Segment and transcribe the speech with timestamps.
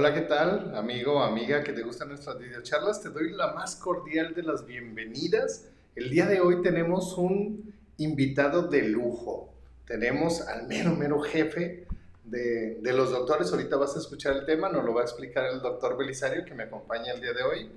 [0.00, 3.02] Hola, ¿qué tal, amigo, amiga que te gustan nuestras videocharlas?
[3.02, 5.68] Te doy la más cordial de las bienvenidas.
[5.94, 9.52] El día de hoy tenemos un invitado de lujo.
[9.84, 11.86] Tenemos al mero, mero jefe
[12.24, 13.52] de, de los doctores.
[13.52, 16.54] Ahorita vas a escuchar el tema, nos lo va a explicar el doctor Belisario que
[16.54, 17.70] me acompaña el día de hoy.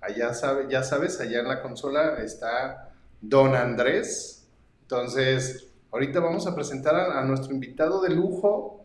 [0.00, 4.48] Allá sabe, ya sabes, allá en la consola está Don Andrés.
[4.80, 8.84] Entonces, ahorita vamos a presentar a, a nuestro invitado de lujo,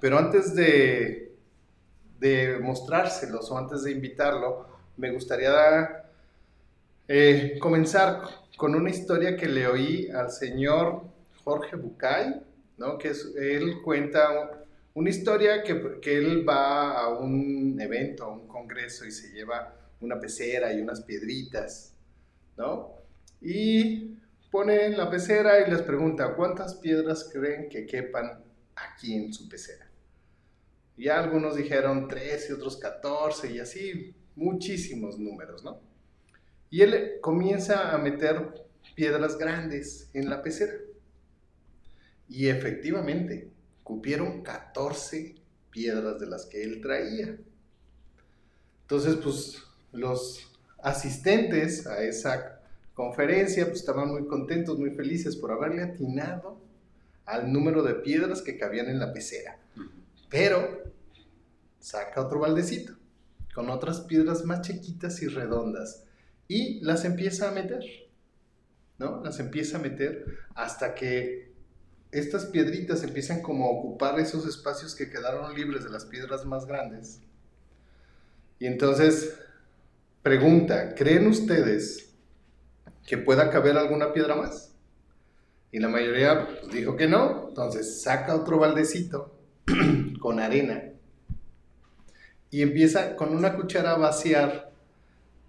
[0.00, 1.29] pero antes de,
[2.20, 6.04] de mostrárselos o antes de invitarlo, me gustaría
[7.08, 8.20] eh, comenzar
[8.56, 11.02] con una historia que le oí al señor
[11.42, 12.42] Jorge Bucay,
[12.76, 12.98] ¿no?
[12.98, 19.06] que él cuenta una historia que, que él va a un evento, a un congreso
[19.06, 21.94] y se lleva una pecera y unas piedritas,
[22.56, 22.94] ¿no?
[23.40, 24.16] Y
[24.50, 28.42] pone la pecera y les pregunta, ¿cuántas piedras creen que quepan
[28.74, 29.89] aquí en su pecera?
[31.00, 35.80] Y algunos dijeron 13, otros 14 y así, muchísimos números, ¿no?
[36.68, 40.74] Y él comienza a meter piedras grandes en la pecera.
[42.28, 43.48] Y efectivamente,
[43.82, 45.36] cupieron 14
[45.70, 47.34] piedras de las que él traía.
[48.82, 49.62] Entonces, pues
[49.92, 52.60] los asistentes a esa
[52.92, 56.60] conferencia pues, estaban muy contentos, muy felices por haberle atinado
[57.24, 59.56] al número de piedras que cabían en la pecera.
[60.28, 60.89] Pero
[61.80, 62.94] saca otro baldecito
[63.54, 66.04] con otras piedras más chiquitas y redondas
[66.46, 67.82] y las empieza a meter,
[68.98, 69.20] ¿no?
[69.22, 70.24] Las empieza a meter
[70.54, 71.52] hasta que
[72.12, 76.66] estas piedritas empiezan como a ocupar esos espacios que quedaron libres de las piedras más
[76.66, 77.20] grandes.
[78.58, 79.34] Y entonces
[80.22, 82.12] Pregunta, ¿creen ustedes
[83.06, 84.74] que pueda caber alguna piedra más?
[85.72, 89.34] Y la mayoría pues, dijo que no, entonces saca otro baldecito
[90.20, 90.89] con arena
[92.50, 94.70] y empieza con una cuchara a vaciar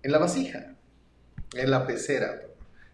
[0.03, 0.75] en la vasija,
[1.53, 2.41] en la pecera.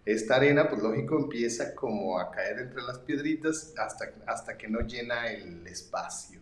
[0.05, 4.79] Esta arena, pues lógico, empieza como a caer entre las piedritas hasta, hasta que no
[4.79, 6.39] llena el espacio.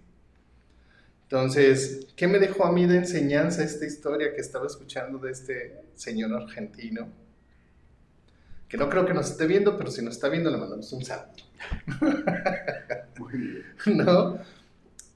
[1.23, 5.81] Entonces, ¿qué me dejó a mí de enseñanza esta historia que estaba escuchando de este
[5.95, 7.07] señor argentino?
[8.69, 11.03] Que no creo que nos esté viendo, pero si nos está viendo le mandamos un
[11.03, 11.33] saludo.
[13.17, 13.63] Muy bien.
[13.97, 14.37] ¿No?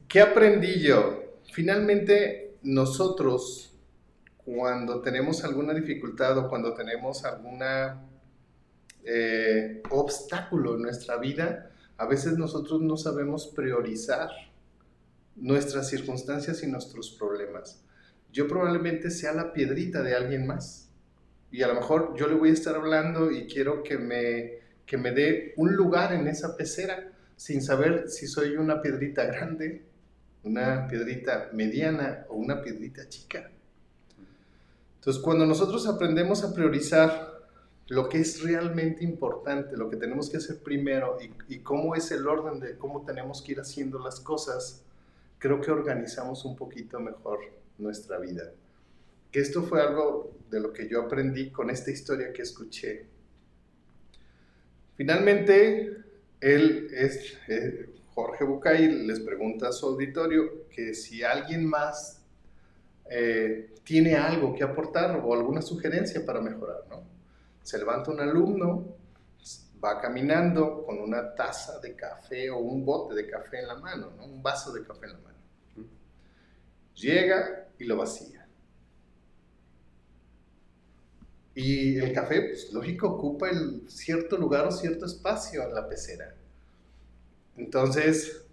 [0.08, 1.29] ¿Qué aprendí yo?
[1.52, 3.76] Finalmente, nosotros,
[4.38, 7.60] cuando tenemos alguna dificultad o cuando tenemos algún
[9.04, 14.30] eh, obstáculo en nuestra vida, a veces nosotros no sabemos priorizar
[15.36, 17.84] nuestras circunstancias y nuestros problemas.
[18.31, 20.90] Yo probablemente sea la piedrita de alguien más.
[21.52, 24.98] Y a lo mejor yo le voy a estar hablando y quiero que me, que
[24.98, 29.89] me dé un lugar en esa pecera sin saber si soy una piedrita grande,
[30.44, 33.50] una piedrita mediana o una piedrita chica.
[34.96, 37.40] Entonces, cuando nosotros aprendemos a priorizar
[37.88, 42.12] lo que es realmente importante, lo que tenemos que hacer primero y, y cómo es
[42.12, 44.84] el orden de cómo tenemos que ir haciendo las cosas,
[45.40, 47.40] creo que organizamos un poquito mejor
[47.78, 48.52] nuestra vida.
[49.32, 53.06] Que esto fue algo de lo que yo aprendí con esta historia que escuché.
[54.96, 55.98] Finalmente,
[56.42, 62.22] él es, eh, Jorge Bucay les pregunta a su auditorio que si alguien más
[63.09, 67.02] eh, tiene algo que aportar o alguna sugerencia para mejorar, ¿no?
[67.63, 68.97] Se levanta un alumno,
[69.84, 74.12] va caminando con una taza de café o un bote de café en la mano,
[74.18, 74.25] ¿no?
[74.25, 75.38] un vaso de café en la mano.
[76.95, 78.45] Llega y lo vacía.
[81.56, 86.36] Y el café, pues lógico, ocupa el cierto lugar o cierto espacio en la pecera.
[87.60, 88.46] Entonces,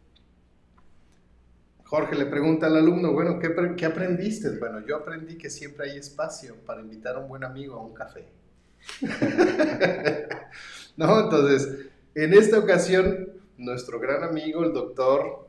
[1.85, 4.51] Jorge le pregunta al alumno, bueno, ¿qué, ¿qué, aprendiste?
[4.59, 7.95] Bueno, yo aprendí que siempre hay espacio para invitar a un buen amigo a un
[7.95, 8.27] café.
[10.97, 11.21] ¿No?
[11.21, 11.87] Entonces,
[12.17, 15.49] en esta ocasión, nuestro gran amigo, el doctor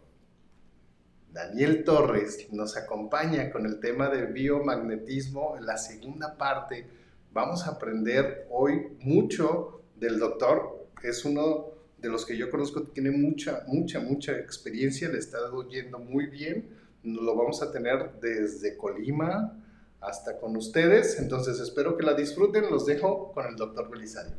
[1.34, 6.88] Daniel Torres, nos acompaña con el tema de biomagnetismo, en la segunda parte.
[7.34, 13.12] Vamos a aprender hoy mucho del doctor, es uno de los que yo conozco tiene
[13.12, 15.40] mucha, mucha, mucha experiencia, le está
[15.70, 16.70] yendo muy bien,
[17.04, 19.58] lo vamos a tener desde Colima
[20.00, 24.34] hasta con ustedes, entonces espero que la disfruten, los dejo con el doctor Belisario.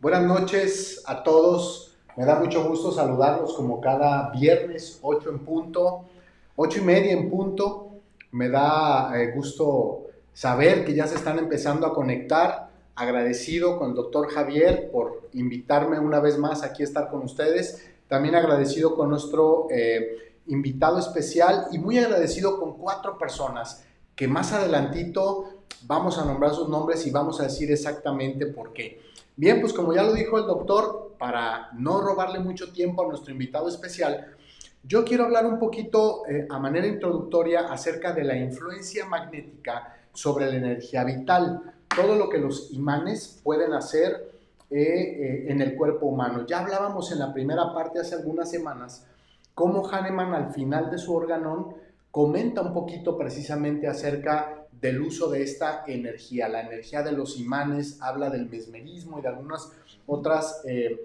[0.00, 6.08] Buenas noches a todos, me da mucho gusto saludarlos como cada viernes 8 en punto,
[6.56, 8.00] 8 y media en punto,
[8.32, 12.65] me da eh, gusto saber que ya se están empezando a conectar
[12.96, 17.86] agradecido con el doctor Javier por invitarme una vez más aquí a estar con ustedes.
[18.08, 23.84] También agradecido con nuestro eh, invitado especial y muy agradecido con cuatro personas
[24.14, 25.56] que más adelantito
[25.86, 29.02] vamos a nombrar sus nombres y vamos a decir exactamente por qué.
[29.36, 33.32] Bien, pues como ya lo dijo el doctor, para no robarle mucho tiempo a nuestro
[33.32, 34.34] invitado especial,
[34.82, 40.46] yo quiero hablar un poquito eh, a manera introductoria acerca de la influencia magnética sobre
[40.46, 44.30] la energía vital, todo lo que los imanes pueden hacer
[44.70, 46.46] eh, eh, en el cuerpo humano.
[46.46, 49.06] Ya hablábamos en la primera parte hace algunas semanas
[49.54, 51.74] cómo Hahnemann al final de su organón
[52.10, 57.98] comenta un poquito precisamente acerca del uso de esta energía, la energía de los imanes,
[58.02, 59.72] habla del mesmerismo y de algunas
[60.06, 61.00] otras eh,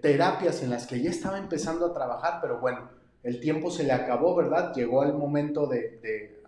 [0.00, 2.88] terapias en las que ya estaba empezando a trabajar, pero bueno,
[3.22, 4.72] el tiempo se le acabó, ¿verdad?
[4.74, 6.41] Llegó el momento de,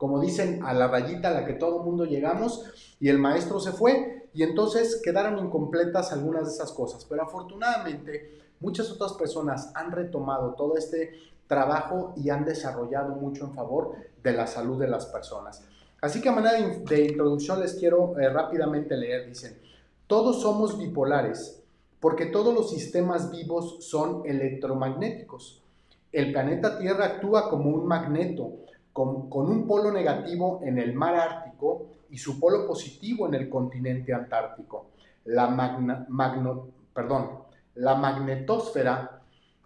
[0.00, 2.64] como dicen, a la rayita a la que todo mundo llegamos
[3.00, 8.38] y el maestro se fue y entonces quedaron incompletas algunas de esas cosas, pero afortunadamente
[8.60, 11.12] muchas otras personas han retomado todo este
[11.46, 13.92] trabajo y han desarrollado mucho en favor
[14.22, 15.64] de la salud de las personas.
[16.00, 19.60] Así que a manera de, introducción les quiero eh, rápidamente leer, dicen,
[20.06, 21.60] todos somos bipolares
[22.00, 25.62] porque todos los sistemas vivos son electromagnéticos.
[26.10, 28.60] El planeta Tierra actúa como un magneto,
[28.92, 34.12] con, un polo negativo en el mar Ártico y su polo positivo en el continente
[34.12, 34.90] Antártico.
[35.24, 37.40] La, magno, perdón,
[37.74, 39.22] la magnetosfera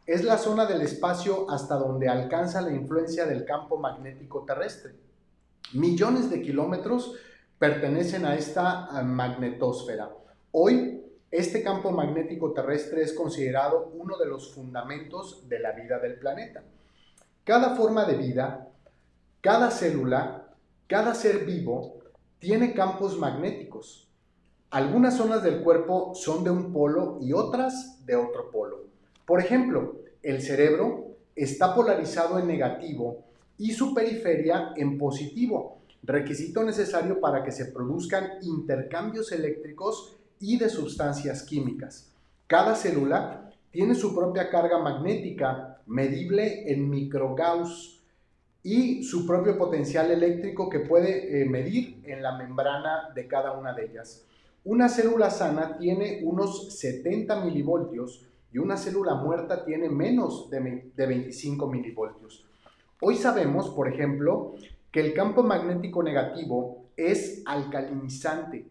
[0.07, 4.95] es la zona del espacio hasta donde alcanza la influencia del campo magnético terrestre.
[5.73, 7.15] Millones de kilómetros
[7.59, 10.11] pertenecen a esta magnetosfera.
[10.53, 16.19] Hoy, este campo magnético terrestre es considerado uno de los fundamentos de la vida del
[16.19, 16.63] planeta.
[17.43, 18.69] Cada forma de vida,
[19.45, 20.55] cada célula,
[20.87, 21.99] cada ser vivo
[22.39, 24.09] tiene campos magnéticos.
[24.71, 28.85] Algunas zonas del cuerpo son de un polo y otras de otro polo.
[29.27, 33.23] Por ejemplo, el cerebro está polarizado en negativo
[33.59, 40.71] y su periferia en positivo, requisito necesario para que se produzcan intercambios eléctricos y de
[40.71, 42.11] sustancias químicas.
[42.47, 47.94] Cada célula tiene su propia carga magnética medible en microgauss
[48.65, 53.75] y su propio potencial eléctrico que puede eh, medir en la membrana de cada una
[53.75, 54.27] de ellas.
[54.65, 61.67] Una célula sana tiene unos 70 milivoltios y una célula muerta tiene menos de, 25
[61.67, 62.47] milivoltios.
[63.01, 64.55] Hoy sabemos, por ejemplo,
[64.91, 68.67] que el campo magnético negativo es alcalinizante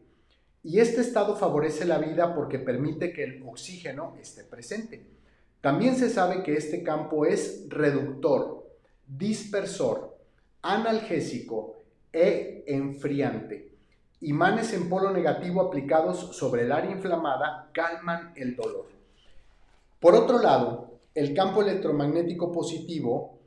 [0.64, 5.06] y este estado favorece la vida porque permite que el oxígeno esté presente.
[5.62, 8.63] También se sabe que este campo es reductor,
[9.08, 10.18] dispersor,
[10.62, 11.76] analgésico
[12.12, 13.74] e enfriante.
[14.22, 18.88] Imanes en polo negativo aplicados sobre el área inflamada calman el dolor.
[20.00, 23.40] Por otro lado, el campo electromagnético positivo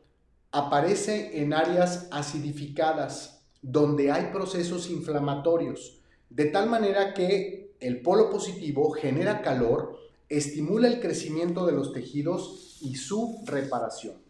[0.53, 6.01] aparece en áreas acidificadas, donde hay procesos inflamatorios,
[6.31, 12.79] de tal manera que el polo positivo genera calor, estimula el crecimiento de los tejidos
[12.81, 14.26] y su reparación.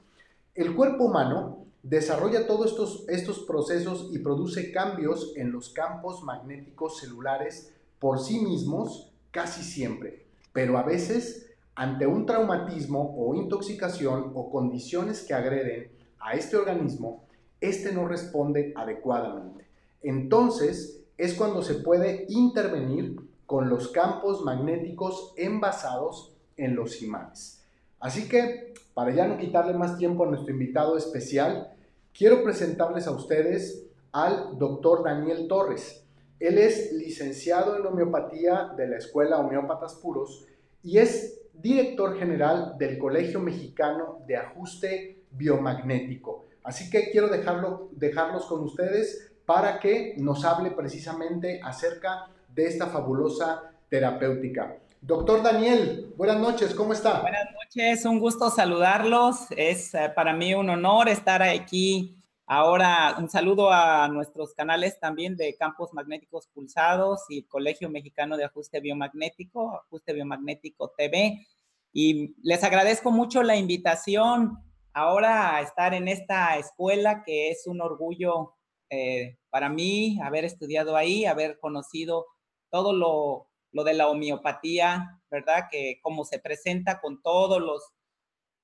[0.57, 6.99] El cuerpo humano desarrolla todos estos, estos procesos y produce cambios en los campos magnéticos
[6.99, 14.51] celulares por sí mismos casi siempre, pero a veces ante un traumatismo o intoxicación o
[14.51, 17.25] condiciones que agreden a este organismo,
[17.61, 19.67] este no responde adecuadamente.
[20.03, 27.63] Entonces es cuando se puede intervenir con los campos magnéticos envasados en los imanes.
[28.01, 31.71] Así que, para ya no quitarle más tiempo a nuestro invitado especial,
[32.15, 36.03] quiero presentarles a ustedes al doctor Daniel Torres.
[36.41, 40.47] Él es licenciado en homeopatía de la Escuela Homeópatas Puros
[40.83, 46.47] y es director general del Colegio Mexicano de Ajuste Biomagnético.
[46.63, 52.87] Así que quiero dejarlo, dejarlos con ustedes para que nos hable precisamente acerca de esta
[52.87, 54.79] fabulosa terapéutica.
[55.01, 57.21] Doctor Daniel, buenas noches, ¿cómo está?
[57.21, 59.47] Buenas noches, un gusto saludarlos.
[59.57, 62.17] Es eh, para mí un honor estar aquí.
[62.47, 68.45] Ahora, un saludo a nuestros canales también de Campos Magnéticos Pulsados y Colegio Mexicano de
[68.45, 71.47] Ajuste Biomagnético, Ajuste Biomagnético TV.
[71.93, 74.59] Y les agradezco mucho la invitación
[74.93, 78.55] ahora a estar en esta escuela que es un orgullo
[78.91, 82.27] eh, para mí haber estudiado ahí, haber conocido
[82.71, 85.69] todo lo, lo de la homeopatía, ¿verdad?
[85.71, 87.83] Que como se presenta con todos los,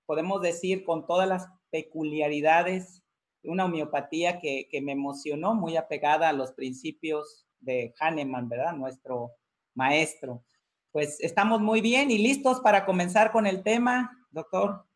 [0.06, 3.02] podemos decir, con todas las peculiaridades,
[3.44, 8.74] una homeopatía que, que me emocionó, muy apegada a los principios de Hahnemann, ¿verdad?
[8.74, 9.32] Nuestro
[9.74, 10.44] maestro.
[10.92, 14.86] Pues estamos muy bien y listos para comenzar con el tema, doctor.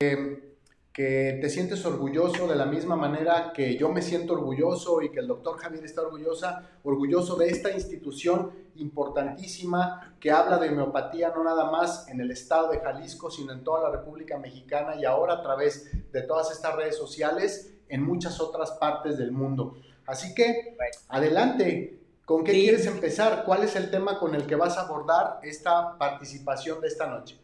[0.00, 0.51] Eh,
[0.92, 5.20] que te sientes orgulloso de la misma manera que yo me siento orgulloso y que
[5.20, 11.44] el doctor Javier está orgullosa, orgulloso de esta institución importantísima que habla de homeopatía no
[11.44, 15.34] nada más en el estado de Jalisco, sino en toda la República Mexicana y ahora
[15.34, 19.74] a través de todas estas redes sociales en muchas otras partes del mundo.
[20.06, 20.76] Así que,
[21.08, 23.44] adelante, ¿con qué quieres empezar?
[23.46, 27.41] ¿Cuál es el tema con el que vas a abordar esta participación de esta noche?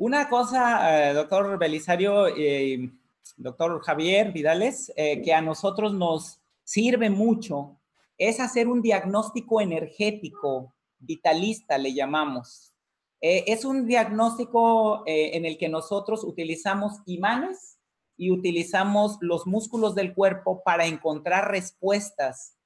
[0.00, 2.88] Una cosa, eh, doctor Belisario, eh,
[3.36, 7.80] doctor Javier Vidales, eh, que a nosotros nos sirve mucho
[8.16, 12.72] es hacer un diagnóstico energético, vitalista le llamamos.
[13.20, 17.80] es un diagnóstico en el que nosotros utilizamos imanes
[18.16, 22.56] y utilizamos los músculos del cuerpo para encontrar respuestas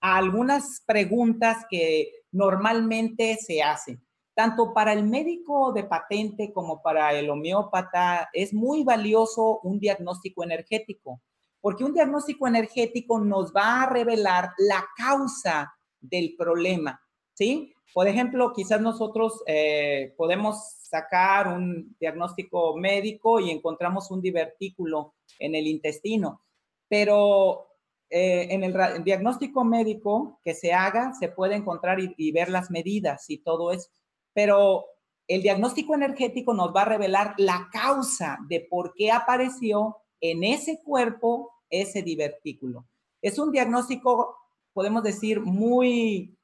[0.00, 4.00] a algunas preguntas que normalmente se hacen
[4.38, 10.44] tanto para el médico de patente como para el homeópata, es muy valioso un diagnóstico
[10.44, 11.20] energético,
[11.60, 17.02] porque un diagnóstico energético nos va a revelar la causa del problema,
[17.34, 17.74] ¿sí?
[17.92, 25.56] Por ejemplo, quizás nosotros eh, podemos sacar un diagnóstico médico y encontramos un divertículo en
[25.56, 26.42] el intestino,
[26.86, 27.72] pero
[28.08, 32.70] eh, en el, diagnóstico médico que se haga se puede encontrar y, y ver las
[32.70, 33.90] medidas y todo eso
[34.38, 34.84] pero
[35.26, 40.80] el diagnóstico energético nos va a revelar la causa de por qué apareció en ese
[40.80, 42.86] cuerpo ese divertículo.
[43.20, 44.36] Es un diagnóstico,
[44.72, 46.38] podemos decir, muy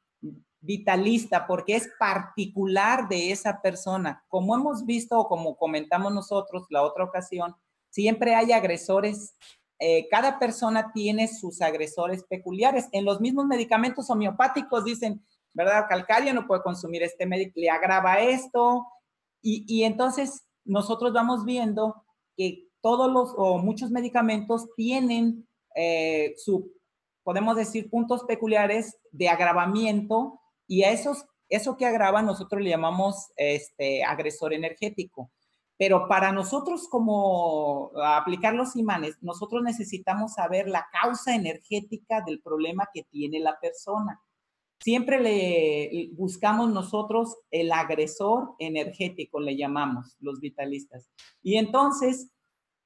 [0.59, 4.25] vitalista porque es particular de esa persona.
[4.27, 7.55] Como hemos visto o como comentamos nosotros la otra ocasión,
[7.91, 9.37] siempre hay agresores.
[9.79, 12.89] Eh, cada persona tiene sus agresores peculiares.
[12.91, 15.25] En los mismos medicamentos homeopáticos dicen,
[15.55, 15.87] ¿verdad?
[15.89, 18.87] Calcaria no puede consumir este médico, le agrava esto.
[19.41, 22.03] Y, entonces nosotros vamos viendo
[22.37, 25.47] que todos los o muchos medicamentos tienen
[25.77, 26.73] eh, su,
[27.23, 33.33] podemos decir, puntos peculiares de agravamiento y a esos, eso que agrava nosotros le llamamos
[33.37, 35.31] este, agresor energético.
[35.77, 42.89] Pero para nosotros como aplicar los imanes, nosotros necesitamos saber la causa energética del problema
[42.95, 44.21] que tiene la persona.
[44.85, 51.09] Siempre le buscamos nosotros el agresor energético, le llamamos los vitalistas.
[51.43, 52.31] Y entonces,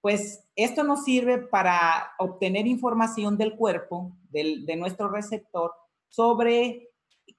[0.00, 5.72] pues esto nos sirve para obtener información del cuerpo, de nuestro receptor,
[6.08, 6.88] sobre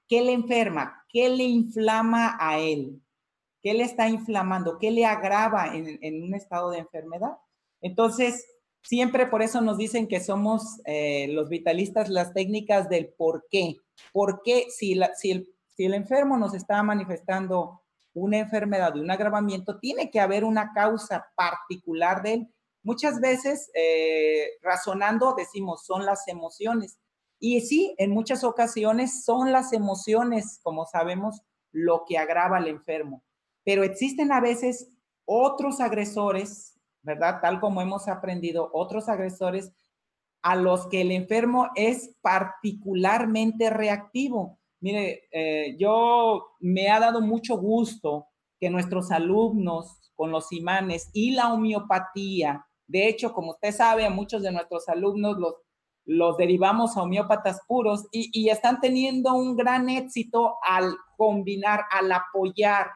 [0.10, 3.02] qué le enferma, qué le inflama a él,
[3.62, 7.38] qué le está inflamando, qué le agrava en un estado de enfermedad.
[7.80, 8.46] Entonces,
[8.82, 13.76] Siempre por eso nos dicen que somos eh, los vitalistas las técnicas del por qué.
[14.14, 17.82] ¿Por qué si, si, el, si el enfermo nos está manifestando
[18.14, 22.54] una enfermedad un agravamiento, tiene que haber una causa particular de él?
[22.82, 26.98] Muchas veces, eh, razonando, decimos, son las emociones.
[27.40, 33.24] Y sí, en muchas ocasiones son las emociones, como sabemos, lo que agrava al enfermo.
[33.64, 34.90] Pero existen a veces
[35.26, 37.40] otros agresores ¿verdad?
[37.42, 39.74] Tal como hemos aprendido otros agresores
[40.42, 44.60] a los que el enfermo es particularmente reactivo.
[44.82, 48.28] Mire, eh, yo me ha dado mucho gusto
[48.60, 54.10] que nuestros alumnos con los imanes y la homeopatía, de hecho, como usted sabe, a
[54.10, 55.56] muchos de nuestros alumnos los,
[56.06, 62.12] los derivamos a homeópatas puros y, y están teniendo un gran éxito al combinar, al
[62.12, 62.88] apoyar,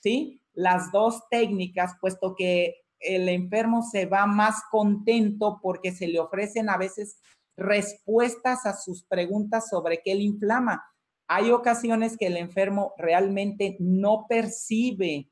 [0.00, 0.40] ¿sí?
[0.52, 6.68] Las dos técnicas, puesto que el enfermo se va más contento porque se le ofrecen
[6.68, 7.18] a veces
[7.56, 10.84] respuestas a sus preguntas sobre qué le inflama.
[11.28, 15.30] Hay ocasiones que el enfermo realmente no percibe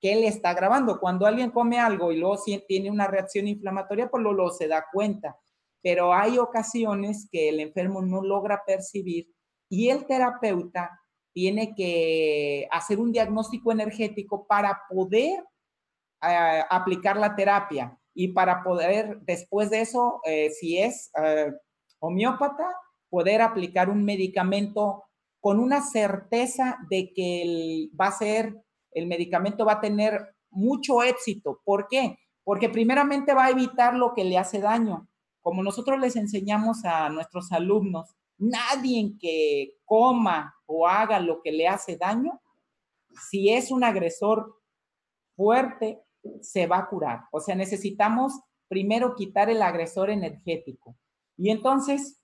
[0.00, 0.98] qué le está grabando.
[0.98, 5.36] Cuando alguien come algo y luego tiene una reacción inflamatoria, pues lo se da cuenta.
[5.82, 9.28] Pero hay ocasiones que el enfermo no logra percibir
[9.68, 10.90] y el terapeuta
[11.32, 15.42] tiene que hacer un diagnóstico energético para poder
[16.22, 21.52] aplicar la terapia y para poder, después de eso, eh, si es eh,
[21.98, 22.64] homeópata,
[23.08, 25.04] poder aplicar un medicamento
[25.40, 28.62] con una certeza de que va a ser,
[28.92, 31.60] el medicamento va a tener mucho éxito.
[31.64, 32.18] ¿Por qué?
[32.44, 35.08] Porque primeramente va a evitar lo que le hace daño.
[35.40, 41.66] Como nosotros les enseñamos a nuestros alumnos, nadie que coma o haga lo que le
[41.66, 42.40] hace daño,
[43.30, 44.58] si es un agresor
[45.34, 46.00] fuerte,
[46.40, 47.20] se va a curar.
[47.30, 48.32] O sea, necesitamos
[48.68, 50.96] primero quitar el agresor energético.
[51.36, 52.20] Y entonces,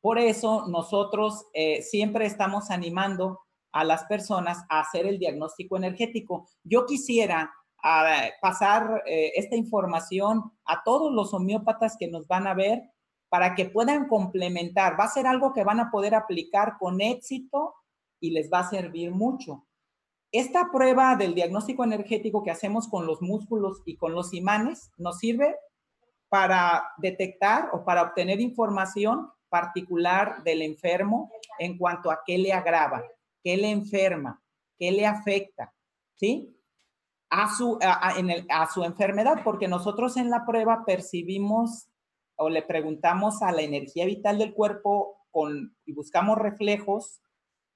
[0.00, 3.40] por eso nosotros eh, siempre estamos animando
[3.72, 6.48] a las personas a hacer el diagnóstico energético.
[6.62, 12.54] Yo quisiera a pasar eh, esta información a todos los homeópatas que nos van a
[12.54, 12.82] ver
[13.28, 14.98] para que puedan complementar.
[14.98, 17.74] Va a ser algo que van a poder aplicar con éxito
[18.20, 19.66] y les va a servir mucho.
[20.34, 25.20] Esta prueba del diagnóstico energético que hacemos con los músculos y con los imanes nos
[25.20, 25.54] sirve
[26.28, 33.04] para detectar o para obtener información particular del enfermo en cuanto a qué le agrava,
[33.44, 34.42] qué le enferma,
[34.76, 35.72] qué le afecta,
[36.16, 36.60] ¿sí?
[37.30, 37.78] A su,
[38.82, 41.86] enfermedad, porque nosotros en la prueba percibimos
[42.34, 45.16] o le preguntamos a la energía vital del cuerpo
[45.84, 47.22] y buscamos reflejos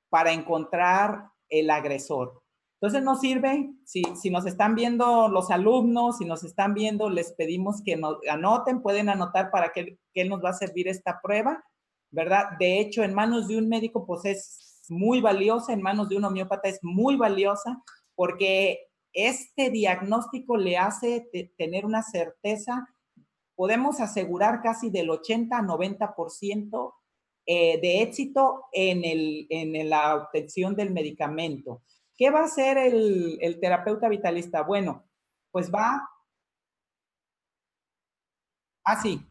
[0.08, 2.42] para encontrar el agresor.
[2.80, 7.32] Entonces nos sirve, si, si nos están viendo los alumnos, si nos están viendo, les
[7.32, 11.64] pedimos que nos anoten, pueden anotar para qué, qué nos va a servir esta prueba,
[12.10, 12.44] ¿verdad?
[12.60, 16.24] De hecho, en manos de un médico, pues es muy valiosa, en manos de un
[16.24, 17.82] homeópata es muy valiosa,
[18.14, 18.78] porque
[19.12, 22.88] este diagnóstico le hace tener una certeza,
[23.56, 26.94] podemos asegurar casi del 80 a 90%
[27.46, 31.82] eh, de éxito en, el, en la obtención del medicamento.
[32.18, 34.62] ¿Qué va a hacer el, terapeuta vitalista?
[34.62, 35.08] Bueno,
[35.52, 36.10] pues va...
[38.84, 39.24] Así.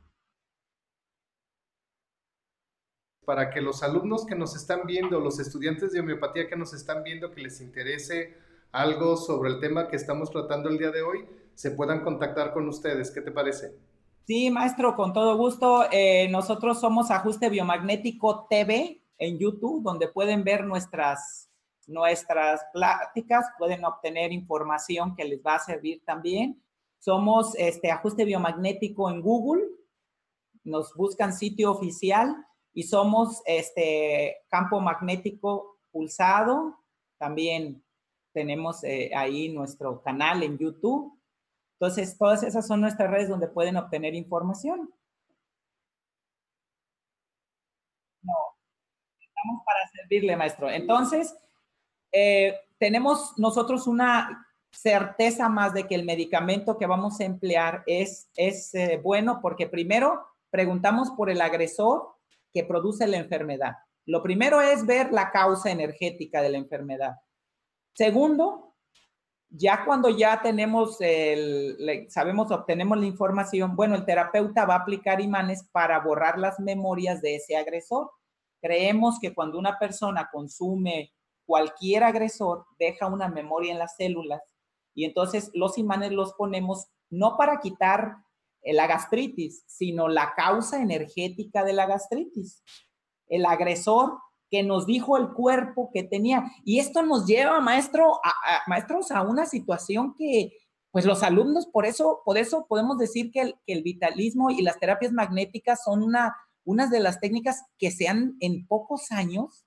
[3.25, 7.03] Para que los alumnos que nos están viendo, los estudiantes de homeopatía que nos están
[7.03, 8.37] viendo, que les interese
[8.71, 12.69] algo sobre el tema que estamos tratando el día de hoy, se puedan contactar con
[12.69, 13.11] ustedes.
[13.11, 13.77] ¿Qué te parece?
[14.25, 15.91] Sí, maestro, con todo gusto.
[15.91, 21.47] Eh, nosotros somos Ajuste Biomagnético TV en YouTube, donde pueden ver nuestras
[21.87, 26.61] nuestras pláticas, pueden obtener información que les va a servir también.
[26.99, 29.63] Somos este ajuste biomagnético en Google,
[30.63, 32.35] nos buscan sitio oficial
[32.73, 36.77] y somos este campo magnético pulsado.
[37.17, 37.83] También
[38.33, 41.17] tenemos eh, ahí nuestro canal en YouTube.
[41.79, 44.93] Entonces, todas esas son nuestras redes donde pueden obtener información.
[48.21, 48.33] No,
[49.19, 50.69] estamos para servirle, maestro.
[50.69, 51.35] Entonces,
[52.19, 58.29] eh, tenemos nosotros una certeza más de que el medicamento que vamos a emplear es,
[58.35, 62.15] es eh, bueno porque primero preguntamos por el agresor
[62.51, 63.75] que produce la enfermedad.
[64.05, 67.17] Lo primero es ver la causa energética de la enfermedad.
[67.93, 68.75] Segundo,
[69.49, 75.21] ya cuando ya tenemos el, sabemos, obtenemos la información, bueno, el terapeuta va a aplicar
[75.21, 78.09] imanes para borrar las memorias de ese agresor.
[78.59, 81.11] Creemos que cuando una persona consume
[81.47, 84.41] cualquier agresor deja una memoria en las células
[84.93, 88.17] y entonces los imanes los ponemos no para quitar
[88.63, 92.63] eh, la gastritis, sino la causa energética de la gastritis.
[93.27, 94.17] El agresor
[94.49, 96.45] que nos dijo el cuerpo que tenía.
[96.63, 100.53] Y esto nos lleva, maestro, a, maestros, a una situación que,
[100.89, 105.11] pues los alumnos, por eso, por eso podemos decir que el, vitalismo y las terapias
[105.11, 109.66] magnéticas son una, unas de las técnicas que se han en pocos años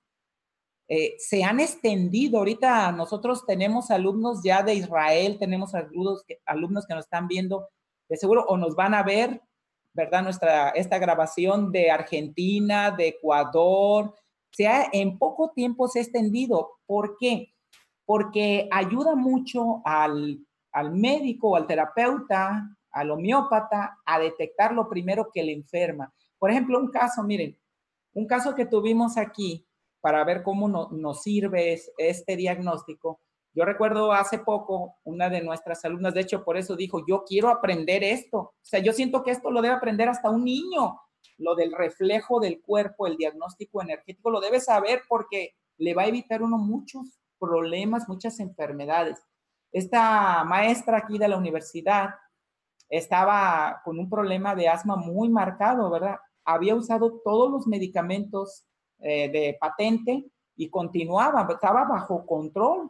[0.93, 2.39] eh, se han extendido.
[2.39, 7.69] Ahorita nosotros tenemos alumnos ya de Israel, tenemos alumnos que, alumnos que nos están viendo,
[8.09, 9.41] de seguro, o nos van a ver,
[9.93, 10.21] ¿verdad?
[10.21, 14.13] Nuestra, esta grabación de Argentina, de Ecuador,
[14.51, 16.71] se ha, en poco tiempo se ha extendido.
[16.85, 17.53] ¿Por qué?
[18.03, 25.41] Porque ayuda mucho al, al médico al terapeuta, al homeópata, a detectar lo primero que
[25.41, 26.13] le enferma.
[26.37, 27.57] Por ejemplo, un caso, miren,
[28.13, 29.65] un caso que tuvimos aquí,
[30.01, 33.21] para ver cómo nos sirve este diagnóstico.
[33.53, 37.49] Yo recuerdo hace poco una de nuestras alumnas, de hecho por eso dijo, yo quiero
[37.49, 38.37] aprender esto.
[38.37, 40.99] O sea, yo siento que esto lo debe aprender hasta un niño,
[41.37, 46.07] lo del reflejo del cuerpo, el diagnóstico energético, lo debe saber porque le va a
[46.07, 49.19] evitar uno muchos problemas, muchas enfermedades.
[49.71, 52.11] Esta maestra aquí de la universidad
[52.89, 56.17] estaba con un problema de asma muy marcado, ¿verdad?
[56.45, 58.65] Había usado todos los medicamentos
[59.01, 62.89] eh, de patente y continuaba, estaba bajo control,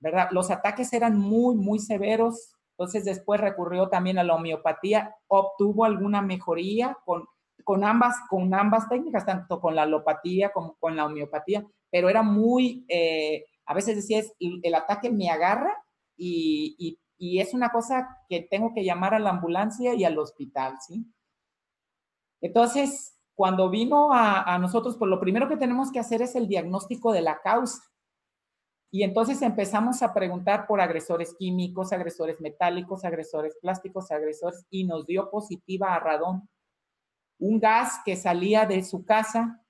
[0.00, 0.28] ¿verdad?
[0.32, 6.20] Los ataques eran muy, muy severos, entonces después recurrió también a la homeopatía, obtuvo alguna
[6.20, 7.26] mejoría con,
[7.64, 12.22] con, ambas, con ambas técnicas, tanto con la alopatía como con la homeopatía, pero era
[12.22, 15.74] muy, eh, a veces decía, el ataque me agarra
[16.16, 20.18] y, y, y es una cosa que tengo que llamar a la ambulancia y al
[20.18, 21.06] hospital, ¿sí?
[22.40, 27.12] Entonces, cuando vino a, nosotros, pues lo primero que tenemos que hacer es el diagnóstico
[27.12, 27.82] de la causa.
[28.90, 35.06] Y entonces empezamos a preguntar por agresores químicos, agresores metálicos, agresores plásticos, agresores, y nos
[35.06, 36.48] dio positiva a radón.
[37.38, 39.62] Un gas que salía de su casa,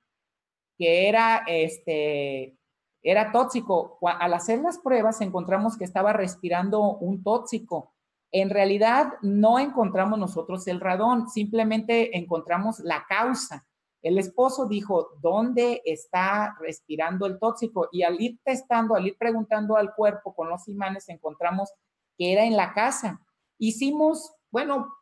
[0.78, 2.56] que era este,
[3.02, 3.98] era tóxico.
[4.02, 7.95] Al hacer las pruebas encontramos que estaba respirando un tóxico.
[8.32, 13.66] En realidad no encontramos nosotros el radón, simplemente encontramos la causa.
[14.02, 17.88] El esposo dijo, ¿dónde está respirando el tóxico?
[17.90, 21.72] Y al ir testando, al ir preguntando al cuerpo con los imanes, encontramos
[22.16, 23.20] que era en la casa.
[23.58, 24.94] Hicimos, bueno,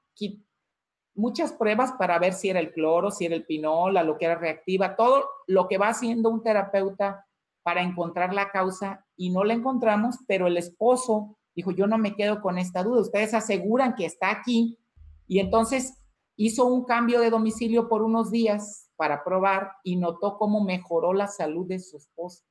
[1.15, 4.35] muchas pruebas para ver si era el cloro, si era el pinol, lo que era
[4.35, 7.27] reactiva, todo lo que va haciendo un terapeuta
[7.63, 12.15] para encontrar la causa y no la encontramos, pero el esposo dijo, yo no me
[12.15, 14.79] quedo con esta duda, ustedes aseguran que está aquí
[15.27, 15.95] y entonces
[16.37, 21.27] hizo un cambio de domicilio por unos días para probar y notó cómo mejoró la
[21.27, 22.45] salud de su esposa.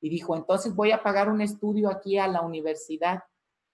[0.00, 3.22] Y dijo, entonces voy a pagar un estudio aquí a la universidad.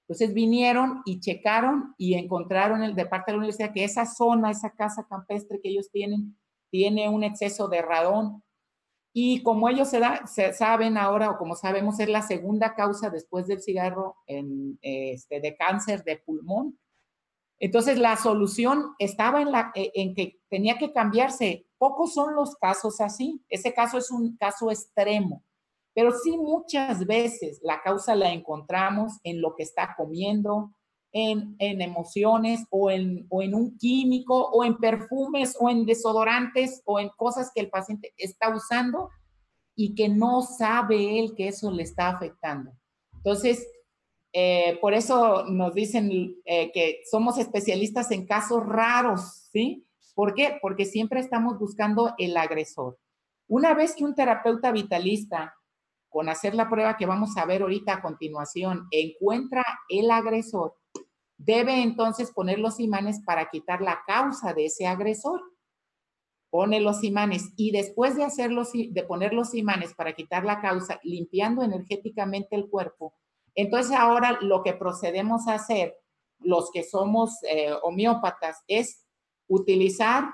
[0.03, 4.51] Entonces vinieron y checaron y encontraron el, de parte de la universidad que esa zona,
[4.51, 6.37] esa casa campestre que ellos tienen,
[6.71, 8.43] tiene un exceso de radón.
[9.19, 13.09] Y como ellos se, da, se saben ahora, o como sabemos, es la segunda causa
[13.09, 16.79] después del cigarro en, este, de cáncer de pulmón.
[17.59, 21.67] Entonces, la solución estaba en, la, e, en que tenía que cambiarse.
[21.79, 23.43] Pocos son los casos así.
[23.49, 25.43] Ese caso es un caso extremo.
[25.95, 30.76] Pero sí muchas veces la causa la encontramos en lo que está comiendo,
[31.19, 36.83] en, en emociones o en, o en un químico o en perfumes o en desodorantes
[36.85, 39.09] o en cosas que el paciente está usando
[39.75, 42.73] y que no sabe él que eso le está afectando.
[43.15, 43.67] Entonces,
[44.35, 49.87] eh, por eso nos dicen eh, que somos especialistas en casos raros, ¿sí?
[50.15, 50.59] ¿Por qué?
[50.61, 52.99] Porque siempre estamos buscando el agresor.
[53.49, 55.55] Una vez que un terapeuta vitalista,
[56.11, 60.75] con hacer la prueba que vamos a ver ahorita a continuación, encuentra el agresor,
[61.39, 65.43] debe entonces poner los imanes para quitar la causa de ese agresor.
[66.51, 71.01] Pone los imanes y después de hacerlos, de poner los imanes para quitar la causa,
[71.03, 73.15] limpiando energéticamente el cuerpo,
[73.57, 75.97] entonces ahora lo que procedemos a hacer,
[76.39, 79.05] los que somos eh, homeópatas, es
[79.49, 80.25] utilizar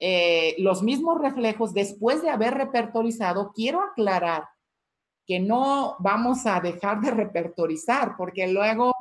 [0.00, 3.52] eh, los mismos reflejos después de haber repertorizado.
[3.54, 4.48] Quiero aclarar
[5.24, 8.92] que no vamos a dejar de repertorizar, porque luego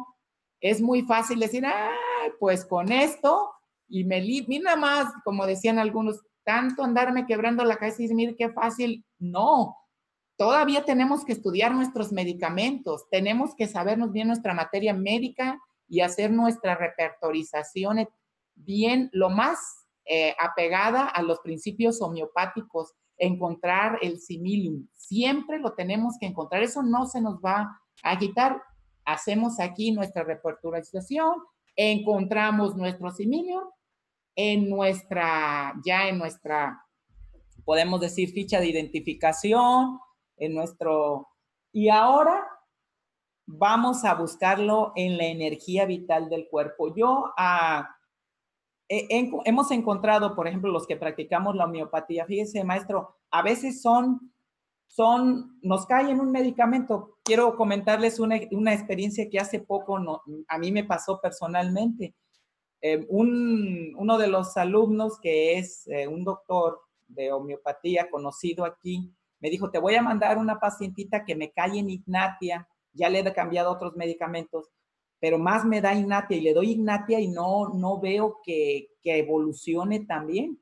[0.62, 1.66] es muy fácil decir,
[2.40, 3.52] pues con esto,
[3.88, 4.22] y me
[4.60, 9.06] nada más, como decían algunos, tanto andarme quebrando la cabeza y decir, qué fácil.
[9.20, 9.76] No,
[10.38, 16.32] Todavía tenemos que estudiar nuestros medicamentos, tenemos que sabernos bien nuestra materia médica y hacer
[16.32, 18.08] nuestra repertorización
[18.54, 24.88] bien, lo más eh, apegada a los principios homeopáticos, encontrar el similium.
[24.94, 28.62] Siempre lo tenemos que encontrar, eso no se nos va a quitar.
[29.08, 31.36] Hacemos aquí nuestra repertorización,
[31.78, 33.64] encontramos nuestro similium
[34.36, 36.86] en nuestra, ya en nuestra,
[37.64, 39.98] podemos decir, ficha de identificación,
[40.36, 41.30] en nuestro...
[41.72, 42.46] Y ahora
[43.46, 46.94] vamos a buscarlo en la energía vital del cuerpo.
[46.94, 47.90] Yo ah,
[48.90, 54.34] hemos encontrado, por ejemplo, los que practicamos la homeopatía, fíjese, maestro, a veces son,
[54.88, 57.18] son, nos cae en un medicamento.
[57.24, 59.98] Quiero comentarles una, experiencia que hace poco
[60.48, 62.16] a mí me pasó personalmente.
[62.82, 69.12] Eh, un, uno de los alumnos que es eh, un doctor de homeopatía conocido aquí,
[69.40, 73.20] me dijo, te voy a mandar una pacientita que me cae en Ignatia, ya le
[73.20, 74.70] he cambiado otros medicamentos,
[75.20, 79.20] pero más me da Ignatia y le doy Ignatia y no, no veo que, que
[79.20, 80.60] evolucione también.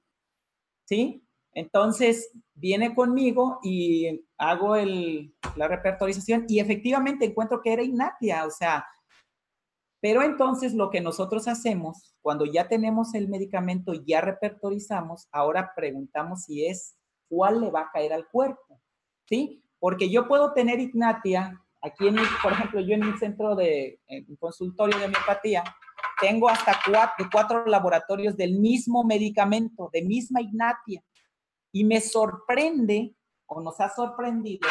[0.85, 1.24] ¿Sí?
[1.55, 8.51] Entonces viene conmigo y hago el, la repertorización y efectivamente encuentro que era Ignatia, o
[8.51, 8.85] sea,
[10.01, 16.43] pero entonces lo que nosotros hacemos, cuando ya tenemos el medicamento, ya repertorizamos, ahora preguntamos
[16.43, 16.97] si es
[17.29, 18.81] cuál le va a caer al cuerpo,
[19.27, 19.63] ¿sí?
[19.79, 23.99] Porque yo puedo tener ignatia, aquí en por ejemplo, yo en mi centro de
[24.39, 25.63] consultorio de homeopatía,
[26.19, 26.79] tengo hasta
[27.31, 31.01] cuatro laboratorios del mismo medicamento, de misma ignatia,
[31.75, 34.65] y me sorprende, o nos ha sorprendido,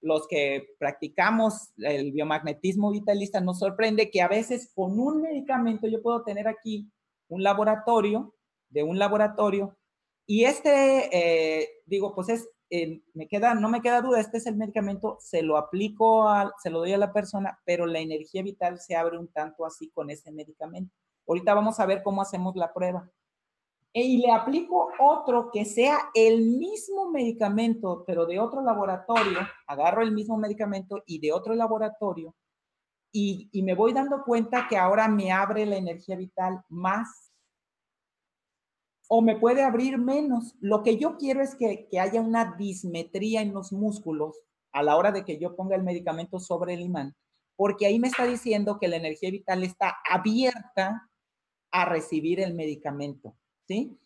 [0.00, 6.00] los que practicamos el biomagnetismo vitalista, nos sorprende que a veces con un medicamento yo
[6.00, 6.90] puedo tener aquí
[7.28, 8.34] un laboratorio,
[8.70, 9.76] de un laboratorio,
[10.26, 12.48] y este, eh, digo, pues es,
[13.12, 16.30] me queda, no me queda duda, este es el medicamento, se lo aplico,
[16.62, 19.90] se lo doy a la persona, pero la energía vital se abre un tanto así
[19.90, 20.94] con ese medicamento.
[21.26, 23.10] Ahorita vamos a ver cómo hacemos la prueba.
[23.92, 30.02] E, y le aplico otro que sea el mismo medicamento, pero de otro laboratorio, agarro
[30.02, 32.34] el mismo medicamento y de otro laboratorio,
[33.10, 37.32] y, y me voy dando cuenta que ahora me abre la energía vital más
[39.08, 40.54] o me puede abrir menos.
[40.60, 44.38] Lo que yo quiero es que, que haya una dismetría en los músculos
[44.72, 47.16] a la hora de que yo ponga el medicamento sobre el imán,
[47.56, 51.08] porque ahí me está diciendo que la energía vital está abierta
[51.70, 53.34] a recibir el medicamento,
[53.68, 53.96] ¿sí?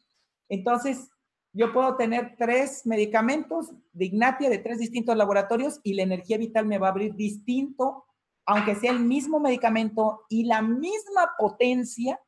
[0.49, 1.09] Entonces,
[1.55, 6.67] yo puedo tener tres medicamentos de Ignatia de tres distintos laboratorios y la energía vital
[6.67, 8.07] me va a abrir distinto,
[8.45, 12.21] aunque sea el mismo medicamento y la misma potencia,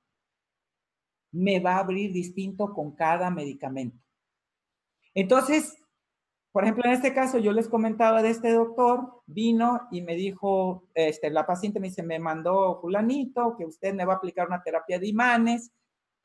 [1.33, 3.99] me va a abrir distinto con cada medicamento.
[5.15, 5.77] Entonces,
[6.53, 10.87] por ejemplo, en este caso, yo les comentaba de este doctor, vino y me dijo,
[10.95, 14.63] este, la paciente me dice, me mandó fulanito, que usted me va a aplicar una
[14.63, 15.73] terapia de imanes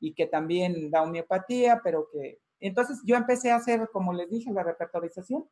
[0.00, 2.40] y que también da homeopatía, pero que...
[2.58, 5.48] Entonces yo empecé a hacer, como les dije, la repertorización,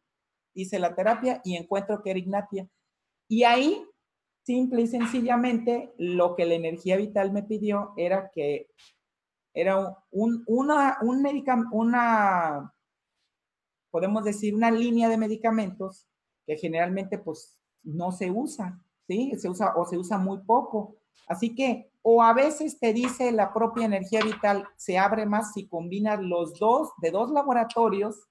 [0.54, 2.68] hice la terapia y encuentro que era ignatia.
[3.28, 3.84] Y ahí,
[4.44, 8.68] simple y sencillamente, lo que la energía vital me pidió era que
[9.54, 12.72] era un, una, un medicamento, una
[13.90, 16.06] podemos decir, una línea de medicamentos
[16.46, 19.32] que generalmente pues no se usa, ¿sí?
[19.38, 20.96] Se usa o se usa muy poco.
[21.26, 25.68] Así que, o a veces te dice la propia energía vital, se abre más si
[25.68, 28.30] combinas los dos de dos laboratorios,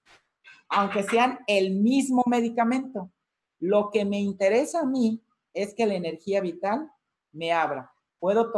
[0.67, 3.11] aunque sean el mismo medicamento.
[3.59, 6.91] Lo que me interesa a mí es que la energía vital
[7.31, 7.93] me abra.
[8.17, 8.51] Puedo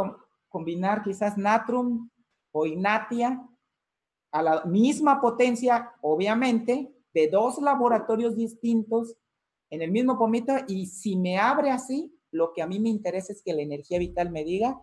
[0.48, 2.08] combinar quizás natrum
[2.50, 3.46] o ignatia
[4.32, 9.18] a la misma potencia, obviamente, de dos laboratorios distintos
[9.68, 13.34] en el mismo pomito y si me abre así, lo que a mí me interesa
[13.34, 14.82] es que la energía vital me diga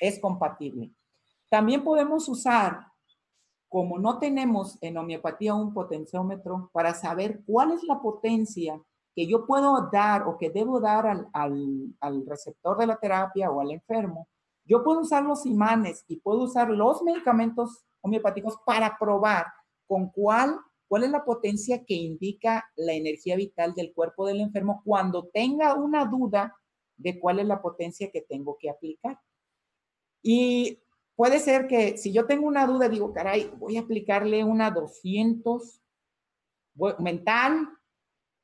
[0.00, 0.92] es compatible.
[1.50, 2.86] También podemos usar,
[3.68, 8.80] como no tenemos en homeopatía un potenciómetro, para saber cuál es la potencia
[9.14, 13.60] que yo puedo dar o que debo dar al, al, receptor de la terapia o
[13.60, 14.28] al enfermo,
[14.64, 19.46] yo puedo usar los imanes y puedo usar los medicamentos homeopáticos para probar
[19.88, 24.82] con cuál, cuál es la potencia que indica la energía vital del cuerpo del enfermo
[24.84, 26.54] cuando tenga una duda
[26.96, 29.18] de cuál es la potencia que tengo que aplicar.
[30.22, 30.80] Y
[31.16, 35.80] puede ser que si yo tengo una duda, digo, caray, voy a aplicarle una 200
[36.98, 37.68] mental,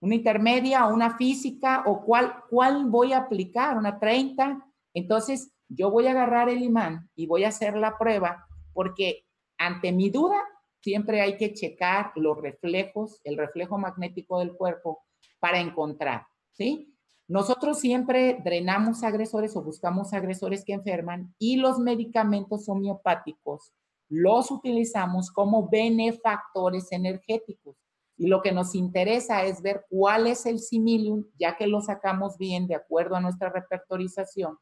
[0.01, 4.67] una intermedia, una física, o cuál, cuál voy a aplicar, una 30.
[4.93, 9.25] Entonces, yo voy a agarrar el imán y voy a hacer la prueba porque
[9.57, 10.43] ante mi duda,
[10.83, 15.05] siempre hay que checar los reflejos, el reflejo magnético del cuerpo
[15.39, 16.94] para encontrar, ¿sí?
[17.27, 23.73] Nosotros siempre drenamos agresores o buscamos agresores que enferman y los medicamentos homeopáticos
[24.11, 27.77] los utilizamos como benefactores energéticos.
[28.17, 32.39] Y lo que nos interesa es ver cuál es el similium, ya que lo sacamos
[32.39, 34.59] bien de acuerdo a nuestra repertorización.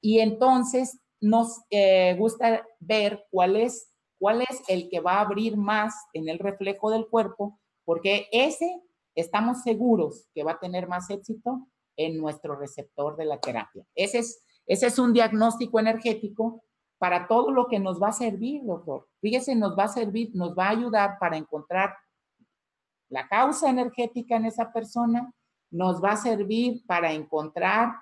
[0.00, 3.88] Y entonces nos eh, gusta ver cuál es
[4.22, 8.80] cuál es el que va a abrir más en el reflejo del cuerpo, porque ese
[9.16, 11.66] estamos seguros que va a tener más éxito
[11.96, 13.84] en nuestro receptor de la terapia.
[13.94, 16.64] Ese es, ese es un diagnóstico energético
[16.98, 19.08] para todo lo que nos va a servir, doctor.
[19.20, 21.96] Fíjese, nos va a servir, nos va a ayudar para encontrar
[23.08, 25.34] la causa energética en esa persona,
[25.70, 27.92] nos va a servir para encontrar,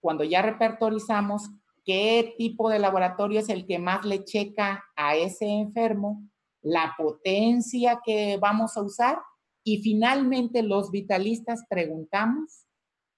[0.00, 1.48] cuando ya repertorizamos,
[1.84, 6.28] qué tipo de laboratorio es el que más le checa a ese enfermo,
[6.60, 9.18] la potencia que vamos a usar
[9.64, 12.66] y finalmente los vitalistas preguntamos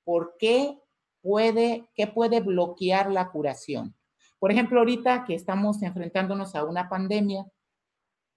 [0.05, 0.79] por qué
[1.23, 3.95] puede, qué puede bloquear la curación.
[4.39, 7.47] Por ejemplo, ahorita que estamos enfrentándonos a una pandemia,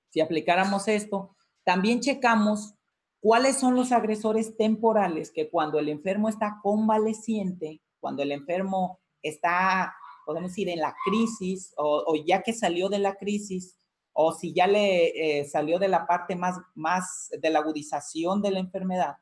[0.10, 2.76] si aplicáramos esto, también checamos
[3.20, 9.94] cuáles son los agresores temporales que cuando el enfermo está convaleciente, cuando el enfermo está
[10.28, 13.78] podemos decir, en la crisis o, ya que salió de la crisis
[14.12, 18.52] o si ya le eh, salió de la parte más, más de la agudización de
[18.52, 19.16] la enfermedad,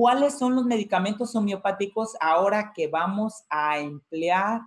[0.00, 4.62] ¿cuáles son los medicamentos homeopáticos ahora que vamos a emplear,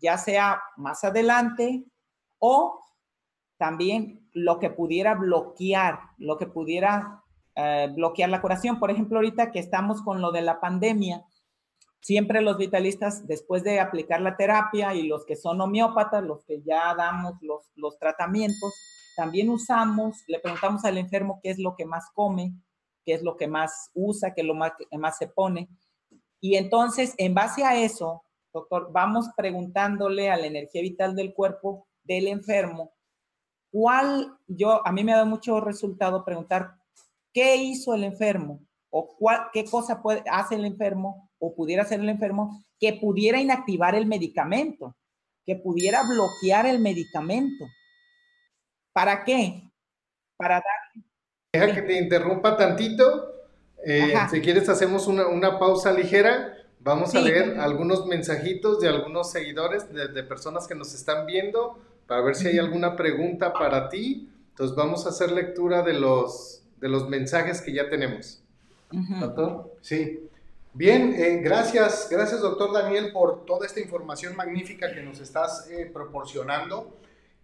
[0.00, 1.84] ya sea más adelante
[2.38, 2.82] o
[3.58, 7.22] también lo que pudiera bloquear, lo que pudiera
[7.54, 8.78] eh, bloquear la curación?
[8.78, 11.26] Por ejemplo, ahorita que estamos con lo de la pandemia,
[12.00, 16.62] Siempre los vitalistas, después de aplicar la terapia y los que son homeópatas, los que
[16.62, 18.72] ya damos los, los tratamientos,
[19.16, 22.54] también usamos, le preguntamos al enfermo qué es lo que más come,
[23.08, 25.66] qué es lo que más usa, qué es lo más, que más se pone.
[26.40, 31.88] Y entonces, en base a eso, doctor, vamos preguntándole a la energía vital del cuerpo
[32.02, 32.92] del enfermo,
[33.70, 36.74] ¿cuál, yo, a mí me da mucho resultado preguntar,
[37.32, 38.60] ¿qué hizo el enfermo?
[38.90, 43.40] ¿O cuál, qué cosa puede, hace el enfermo o pudiera ser el enfermo que pudiera
[43.40, 44.98] inactivar el medicamento,
[45.46, 47.64] que pudiera bloquear el medicamento.
[48.92, 49.62] ¿Para qué?
[50.36, 51.04] Para dar...
[51.52, 53.34] Deja que te interrumpa tantito.
[53.82, 56.54] Eh, si quieres hacemos una, pausa ligera.
[56.80, 62.20] Vamos a leer algunos mensajitos de algunos seguidores, de, personas que nos están viendo, para
[62.20, 64.28] ver si hay alguna pregunta para ti.
[64.50, 68.42] Entonces vamos a hacer lectura de los, de los mensajes que ya tenemos.
[68.90, 69.74] Doctor.
[69.80, 70.28] Sí.
[70.74, 75.90] Bien, eh, gracias, gracias doctor Daniel por toda esta información magnífica que nos estás eh,
[75.90, 76.98] proporcionando.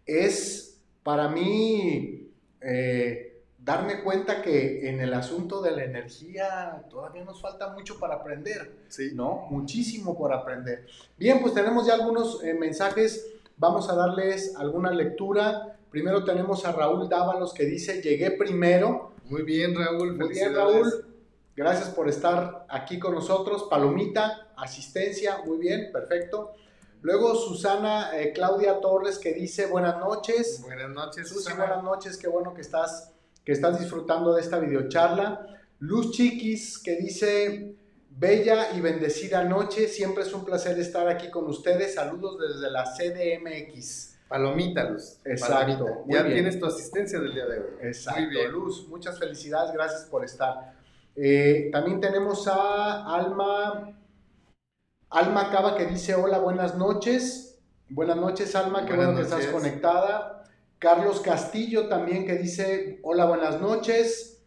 [0.04, 2.28] Es para mí
[2.60, 3.33] eh,
[3.64, 8.84] darme cuenta que en el asunto de la energía todavía nos falta mucho para aprender,
[8.88, 9.12] sí.
[9.14, 9.46] ¿no?
[9.50, 10.86] Muchísimo por aprender.
[11.16, 15.78] Bien, pues tenemos ya algunos mensajes, vamos a darles alguna lectura.
[15.90, 19.12] Primero tenemos a Raúl Dávalos que dice, llegué primero.
[19.24, 20.16] Muy bien, Raúl.
[20.16, 21.06] Muy bien, Raúl.
[21.56, 23.68] Gracias por estar aquí con nosotros.
[23.70, 26.52] Palomita, asistencia, muy bien, perfecto.
[27.00, 30.62] Luego Susana eh, Claudia Torres que dice buenas noches.
[30.62, 33.13] Buenas noches, Susi, buenas noches, qué bueno que estás,
[33.44, 35.46] que estás disfrutando de esta videocharla.
[35.80, 37.76] Luz Chiquis que dice
[38.16, 41.94] bella y bendecida noche, siempre es un placer estar aquí con ustedes.
[41.94, 44.14] Saludos desde la CDMX.
[44.28, 45.18] Palomita, Luz.
[45.24, 46.04] Exacto.
[46.08, 47.66] Ya tienes tu asistencia del día de hoy.
[47.82, 50.74] Exacto, Luz, muchas felicidades, gracias por estar.
[51.16, 53.96] Eh, también tenemos a Alma,
[55.10, 57.60] Alma Cava que dice hola, buenas noches.
[57.88, 60.43] Buenas noches, Alma, qué bueno que estás conectada.
[60.84, 64.44] Carlos Castillo también que dice hola, buenas noches.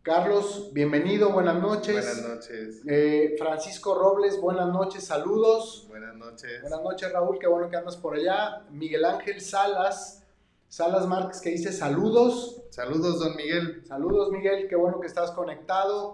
[0.00, 1.94] Carlos, bienvenido, buenas noches.
[1.96, 2.80] Buenas noches.
[2.88, 5.84] Eh, Francisco Robles, buenas noches, saludos.
[5.90, 6.62] Buenas noches.
[6.62, 8.62] Buenas noches, Raúl, qué bueno que andas por allá.
[8.70, 10.24] Miguel Ángel Salas,
[10.68, 12.62] Salas Márquez que dice saludos.
[12.70, 13.84] Saludos, don Miguel.
[13.86, 16.12] Saludos, Miguel, qué bueno que estás conectado.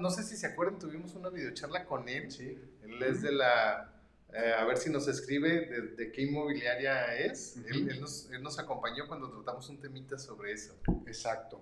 [0.00, 2.30] no, sé si se acuerdan, tuvimos una videocharla con él.
[2.30, 2.58] Sí.
[2.84, 3.89] Él es de la.
[4.32, 5.66] Eh, a ver si nos escribe
[5.96, 7.56] de, qué inmobiliaria es.
[7.68, 10.74] él, nos, acompañó cuando tratamos un temita sobre eso.
[11.06, 11.60] Exacto.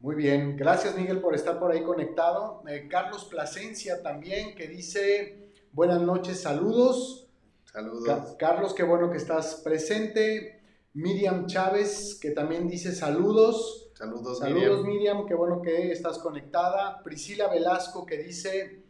[0.00, 2.64] Muy bien, gracias Miguel por estar por ahí conectado.
[2.66, 7.28] Eh, Carlos Plasencia también que dice buenas noches, saludos.
[7.64, 8.36] Saludos.
[8.36, 10.60] Carlos, qué bueno que estás presente.
[10.94, 13.90] Miriam Chávez, que también dice saludos.
[13.94, 15.24] Saludos, saludos Miriam.
[15.26, 17.00] qué bueno que estás conectada.
[17.04, 18.81] Priscila Velasco, que dice,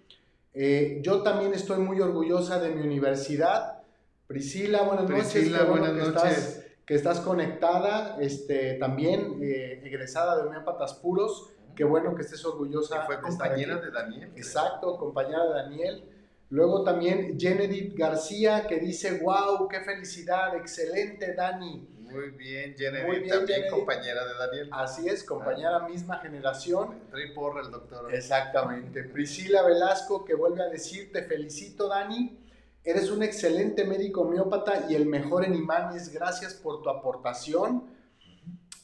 [0.55, 3.83] eh, yo también estoy muy orgullosa de mi universidad.
[4.27, 5.71] Priscila, buenas Priscila, noches.
[5.71, 6.39] buenas noches.
[6.39, 11.51] Estás, que estás conectada, este, también eh, egresada de homeópatas puros.
[11.75, 13.01] Qué bueno que estés orgullosa.
[13.01, 14.31] Que fue compañera de Daniel.
[14.37, 16.05] Exacto, compañera de Daniel.
[16.51, 21.89] Luego también Jenedith García que dice, wow, qué felicidad, excelente Dani.
[22.13, 24.69] Muy bien, Jenedith, también compañera de Daniel.
[24.73, 25.89] Así es, compañera ah.
[25.89, 27.01] misma generación.
[27.11, 28.15] Trae porra el doctor.
[28.15, 29.05] Exactamente.
[29.05, 32.39] Priscila Velasco que vuelve a decir, te felicito Dani,
[32.85, 37.91] eres un excelente médico homeópata y el mejor en imanes, gracias por tu aportación.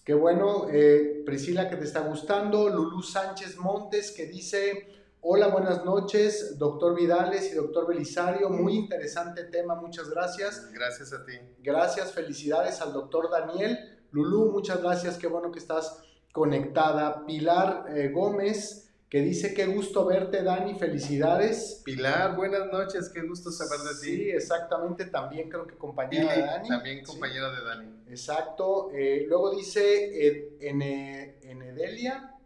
[0.05, 2.69] Qué bueno, eh, Priscila que te está gustando.
[2.69, 4.98] Lulú Sánchez Montes que dice...
[5.21, 8.51] Hola, buenas noches, doctor Vidales y doctor Belisario.
[8.51, 10.71] Muy interesante tema, muchas gracias.
[10.73, 11.33] Gracias a ti.
[11.59, 13.99] Gracias, felicidades al doctor Daniel.
[14.13, 17.27] Lulú, muchas gracias, qué bueno que estás conectada.
[17.27, 21.83] Pilar eh, Gómez, que dice, qué gusto verte, Dani, felicidades.
[21.85, 24.17] Pilar, buenas noches, qué gusto saber de ti.
[24.17, 26.69] Sí, exactamente, también creo que compañera de Dani.
[26.69, 28.05] También compañera de Dani.
[28.09, 28.93] Exacto.
[28.95, 32.38] Eh, luego dice en, en Edelia,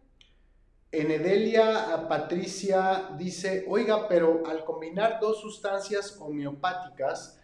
[0.92, 7.40] en Edelia Patricia dice, oiga, pero al combinar dos sustancias homeopáticas,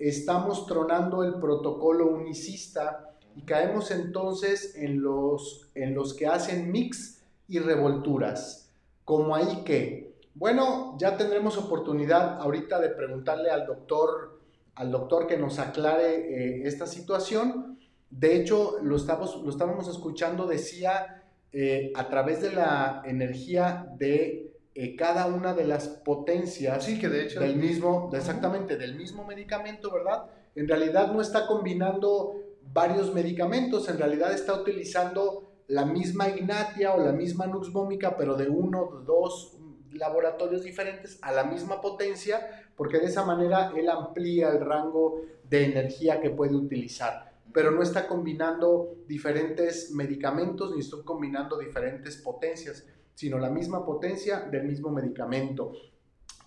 [0.00, 7.22] estamos tronando el protocolo unicista y caemos entonces en los, en los que hacen mix
[7.46, 8.72] y revolturas.
[9.04, 14.40] Como ahí que, bueno, ya tendremos oportunidad ahorita de preguntarle al doctor,
[14.74, 17.78] al doctor que nos aclare eh, esta situación.
[18.10, 21.22] De hecho, lo, estamos, lo estábamos escuchando, decía
[21.52, 27.08] eh, a través de la energía de eh, cada una de las potencias sí, que
[27.08, 30.26] de hecho, del mismo, exactamente, del mismo medicamento, ¿verdad?
[30.54, 32.34] En realidad no está combinando
[32.72, 38.36] varios medicamentos, en realidad está utilizando la misma ignatia o la misma nux vomica, pero
[38.36, 39.56] de uno, dos
[39.92, 45.64] laboratorios diferentes a la misma potencia, porque de esa manera él amplía el rango de
[45.64, 52.86] energía que puede utilizar pero no está combinando diferentes medicamentos ni está combinando diferentes potencias,
[53.14, 55.72] sino la misma potencia del mismo medicamento.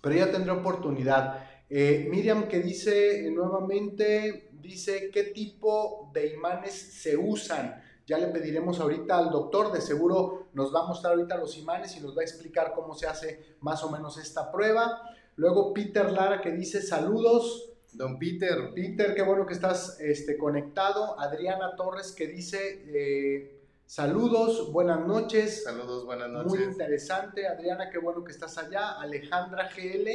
[0.00, 1.44] Pero ya tendrá oportunidad.
[1.68, 7.82] Eh, Miriam que dice nuevamente, dice qué tipo de imanes se usan.
[8.06, 11.96] Ya le pediremos ahorita al doctor, de seguro nos va a mostrar ahorita los imanes
[11.96, 15.02] y nos va a explicar cómo se hace más o menos esta prueba.
[15.36, 18.72] Luego Peter Lara que dice saludos, Don Peter.
[18.74, 21.18] Peter, qué bueno que estás este, conectado.
[21.20, 25.64] Adriana Torres que dice, eh, saludos, buenas noches.
[25.64, 26.52] Saludos, buenas noches.
[26.52, 27.46] Muy interesante.
[27.46, 28.92] Adriana, qué bueno que estás allá.
[28.92, 30.08] Alejandra GL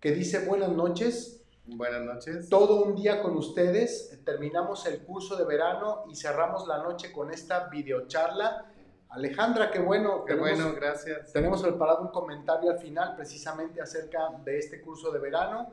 [0.00, 1.44] que dice, buenas noches.
[1.66, 2.48] Buenas noches.
[2.48, 4.18] Todo un día con ustedes.
[4.24, 8.72] Terminamos el curso de verano y cerramos la noche con esta videocharla.
[9.10, 10.24] Alejandra, qué bueno.
[10.24, 11.30] Qué bueno, gracias.
[11.30, 15.70] Tenemos preparado un comentario al final precisamente acerca de este curso de verano.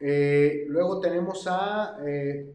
[0.00, 2.54] Eh, luego tenemos a eh,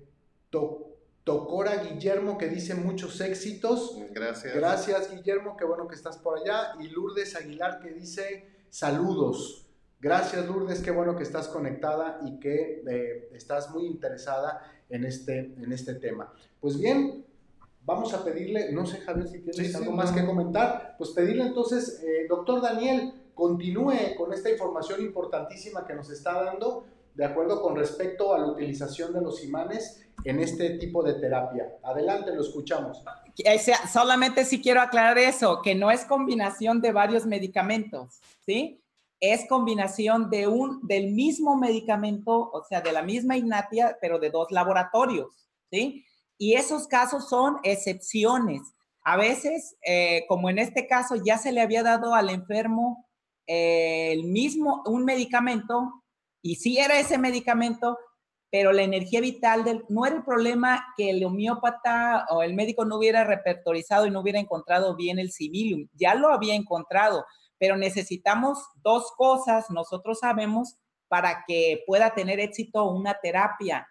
[1.23, 3.97] Tocora Guillermo que dice muchos éxitos.
[4.11, 4.55] Gracias.
[4.55, 6.73] Gracias Guillermo, qué bueno que estás por allá.
[6.79, 9.67] Y Lourdes Aguilar que dice saludos.
[9.99, 15.39] Gracias Lourdes, qué bueno que estás conectada y que eh, estás muy interesada en este,
[15.39, 16.33] en este tema.
[16.59, 17.23] Pues bien,
[17.85, 22.03] vamos a pedirle, no sé Javier si tienes algo más que comentar, pues pedirle entonces,
[22.27, 28.33] doctor Daniel, continúe con esta información importantísima que nos está dando de acuerdo con respecto
[28.33, 31.67] a la utilización de los imanes en este tipo de terapia.
[31.83, 33.03] Adelante, lo escuchamos.
[33.91, 38.83] Solamente si quiero aclarar eso, que no es combinación de varios medicamentos, ¿sí?
[39.19, 44.29] Es combinación de un, del mismo medicamento, o sea, de la misma ignatia, pero de
[44.29, 46.05] dos laboratorios, ¿sí?
[46.37, 48.61] Y esos casos son excepciones.
[49.03, 53.07] A veces, eh, como en este caso, ya se le había dado al enfermo
[53.47, 56.00] eh, el mismo, un medicamento
[56.41, 57.97] y sí era ese medicamento,
[58.49, 62.83] pero la energía vital del, no era el problema que el homeópata o el médico
[62.83, 65.87] no hubiera repertorizado y no hubiera encontrado bien el civilium.
[65.93, 67.25] Ya lo había encontrado,
[67.57, 70.77] pero necesitamos dos cosas, nosotros sabemos,
[71.07, 73.87] para que pueda tener éxito una terapia.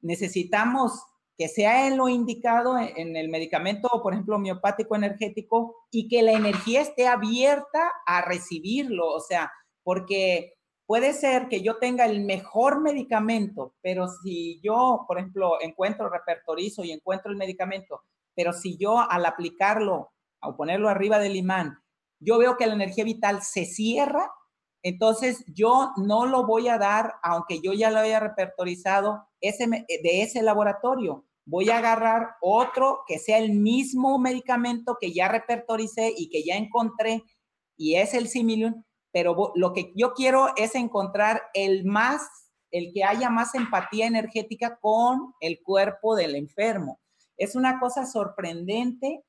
[0.00, 0.92] Necesitamos
[1.38, 6.32] que sea en lo indicado en el medicamento, por ejemplo, homeopático energético, y que la
[6.32, 10.55] energía esté abierta a recibirlo, o sea, porque
[10.86, 16.84] Puede ser que yo tenga el mejor medicamento, pero si yo, por ejemplo, encuentro, repertorizo
[16.84, 18.02] y encuentro el medicamento,
[18.36, 21.82] pero si yo al aplicarlo o ponerlo arriba del imán,
[22.20, 24.30] yo veo que la energía vital se cierra,
[24.82, 30.42] entonces yo no lo voy a dar, aunque yo ya lo haya repertorizado de ese
[30.42, 31.24] laboratorio.
[31.44, 36.54] Voy a agarrar otro que sea el mismo medicamento que ya repertoricé y que ya
[36.54, 37.24] encontré,
[37.76, 38.84] y es el Similium,
[39.16, 42.20] pero lo que yo quiero es encontrar el más,
[42.70, 47.00] el que haya más empatía energética con el cuerpo del enfermo.
[47.38, 49.24] Es una cosa sorprendente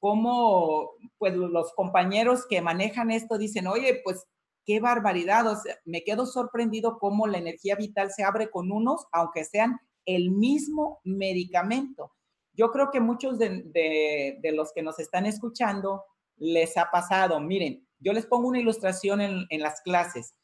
[0.00, 4.26] cómo pues los compañeros que manejan esto dicen, oye, pues
[4.66, 5.46] qué barbaridad,
[5.84, 10.98] me quedo sorprendido cómo la energía vital se abre con unos, aunque sean el mismo
[11.04, 12.10] medicamento.
[12.54, 16.02] Yo creo que muchos de los que nos están escuchando
[16.38, 20.34] les ha pasado, miren, yo les pongo una ilustración en, las clases.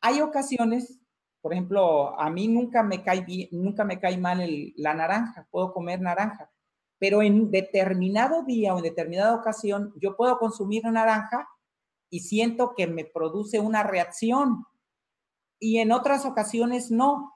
[0.00, 1.00] Hay ocasiones,
[1.40, 4.40] por ejemplo, a mí nunca me cae, nunca me cae mal
[4.76, 6.50] la naranja, puedo comer naranja,
[6.98, 11.48] pero en determinado día o en determinada ocasión yo puedo consumir naranja
[12.10, 14.64] y siento que me produce una reacción
[15.58, 17.34] y en otras ocasiones no.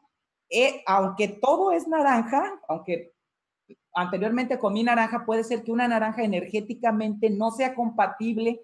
[0.50, 3.14] Eh, aunque todo es naranja, aunque
[3.94, 8.60] anteriormente comí naranja, puede ser que una naranja energéticamente no sea compatible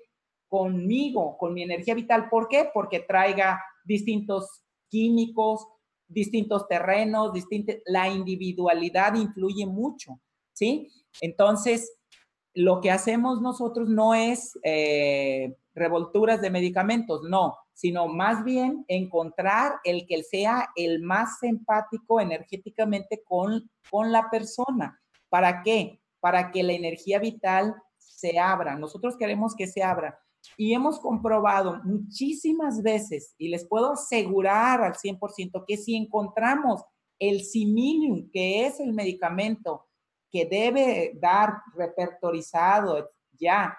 [0.51, 2.29] conmigo, con mi energía vital.
[2.29, 2.69] ¿Por qué?
[2.75, 5.67] Porque traiga distintos químicos,
[6.09, 10.21] distintos terrenos, distintos, la individualidad influye mucho,
[10.53, 10.91] ¿sí?
[11.21, 11.97] Entonces,
[12.53, 19.75] lo que hacemos nosotros no es eh, revolturas de medicamentos, no, sino más bien encontrar
[19.85, 25.01] el que sea el más empático energéticamente con, con la persona.
[25.29, 26.01] ¿Para qué?
[26.19, 28.77] Para que la energía vital se abra.
[28.77, 30.19] Nosotros queremos que se abra.
[30.57, 36.83] Y hemos comprobado muchísimas veces, y les puedo asegurar al 100% que si encontramos
[37.19, 39.87] el similium, que es el medicamento
[40.31, 43.77] que debe dar repertorizado ya,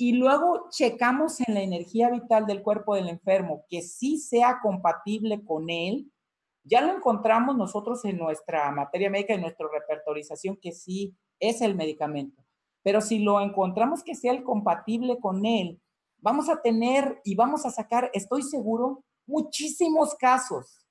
[0.00, 5.44] y luego checamos en la energía vital del cuerpo del enfermo que sí sea compatible
[5.44, 6.12] con él,
[6.62, 11.74] ya lo encontramos nosotros en nuestra materia médica, en nuestra repertorización, que sí es el
[11.74, 12.44] medicamento.
[12.82, 15.80] Pero si lo encontramos que sea el compatible con él,
[16.20, 20.84] vamos a tener y vamos a sacar, estoy seguro, muchísimos casos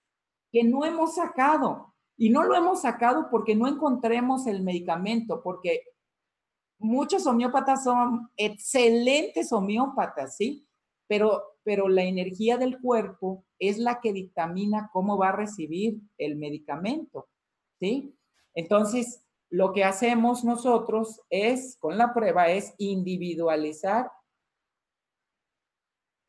[0.52, 1.94] que no hemos sacado.
[2.20, 5.84] Y no lo hemos sacado porque no encontremos el medicamento, porque
[6.80, 10.68] muchos homeópatas son excelentes homeópatas, ¿sí?
[11.08, 16.38] Pero, pero la energía del cuerpo es la que dictamina cómo va a recibir el
[16.38, 17.28] medicamento,
[17.80, 18.16] ¿sí?
[18.56, 24.12] Entonces, lo que hacemos nosotros es, con la prueba, es individualizar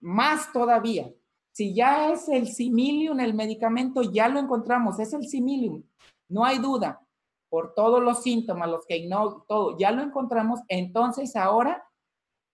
[0.00, 1.10] más todavía.
[1.52, 5.82] Si ya es el similium, el medicamento, ya lo encontramos, es el similium,
[6.28, 7.00] no hay duda,
[7.48, 11.84] por todos los síntomas, los que no, todo, ya lo encontramos, entonces ahora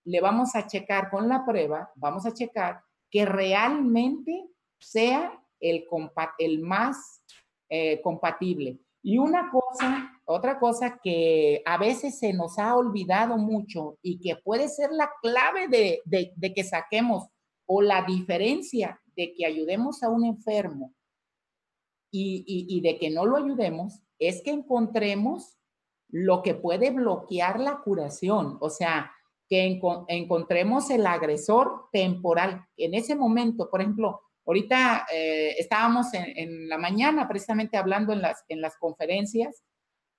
[0.04, 5.86] le vamos a checar con la prueba, vamos a checar que realmente sea el,
[6.62, 7.22] más
[7.68, 8.78] eh, compatible.
[9.02, 14.36] Y una cosa, otra cosa que a veces se nos ha olvidado mucho y que
[14.36, 17.28] puede ser la clave de, de que saquemos
[17.66, 20.92] o la diferencia de que ayudemos a un enfermo
[22.10, 25.56] y, y, de que no lo ayudemos es que encontremos
[26.08, 29.10] lo que puede bloquear la curación, o sea,
[29.48, 32.66] que encontremos el agresor temporal.
[32.76, 38.22] En ese momento, por ejemplo, ahorita eh, estábamos en, en, la mañana precisamente hablando en
[38.22, 39.64] las, en las conferencias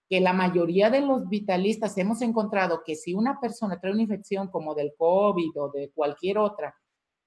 [0.10, 4.50] que la mayoría de los vitalistas hemos encontrado que si una persona trae una infección
[4.50, 6.76] como del COVID o de cualquier otra,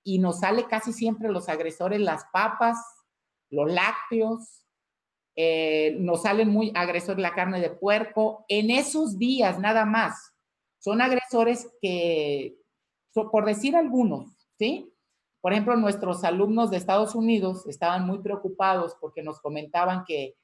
[0.05, 2.79] y nos sale casi siempre los agresores, las papas,
[3.51, 4.65] los lácteos,
[5.37, 8.45] eh, nos salen muy agresores la carne de puerco.
[8.49, 10.35] En esos días nada más,
[10.79, 12.57] son agresores que,
[13.13, 14.93] por decir algunos, ¿sí?
[15.41, 20.37] Por ejemplo, nuestros alumnos de Estados Unidos estaban muy preocupados porque nos comentaban que,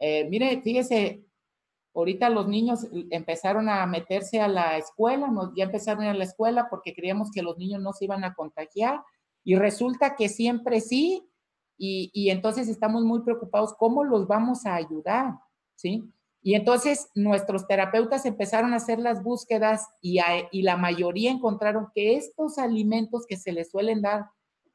[0.00, 1.24] eh, mire, fíjese,
[1.94, 6.24] Ahorita los niños empezaron a meterse a la escuela, ya empezaron a ir a la
[6.24, 9.00] escuela porque creíamos que los niños no se iban a contagiar
[9.44, 11.28] y resulta que siempre sí
[11.76, 15.34] y, entonces estamos muy preocupados cómo los vamos a ayudar,
[15.74, 16.04] ¿sí?
[16.40, 20.18] Y entonces nuestros terapeutas empezaron a hacer las búsquedas y,
[20.52, 24.26] y la mayoría encontraron que estos alimentos que se les suelen dar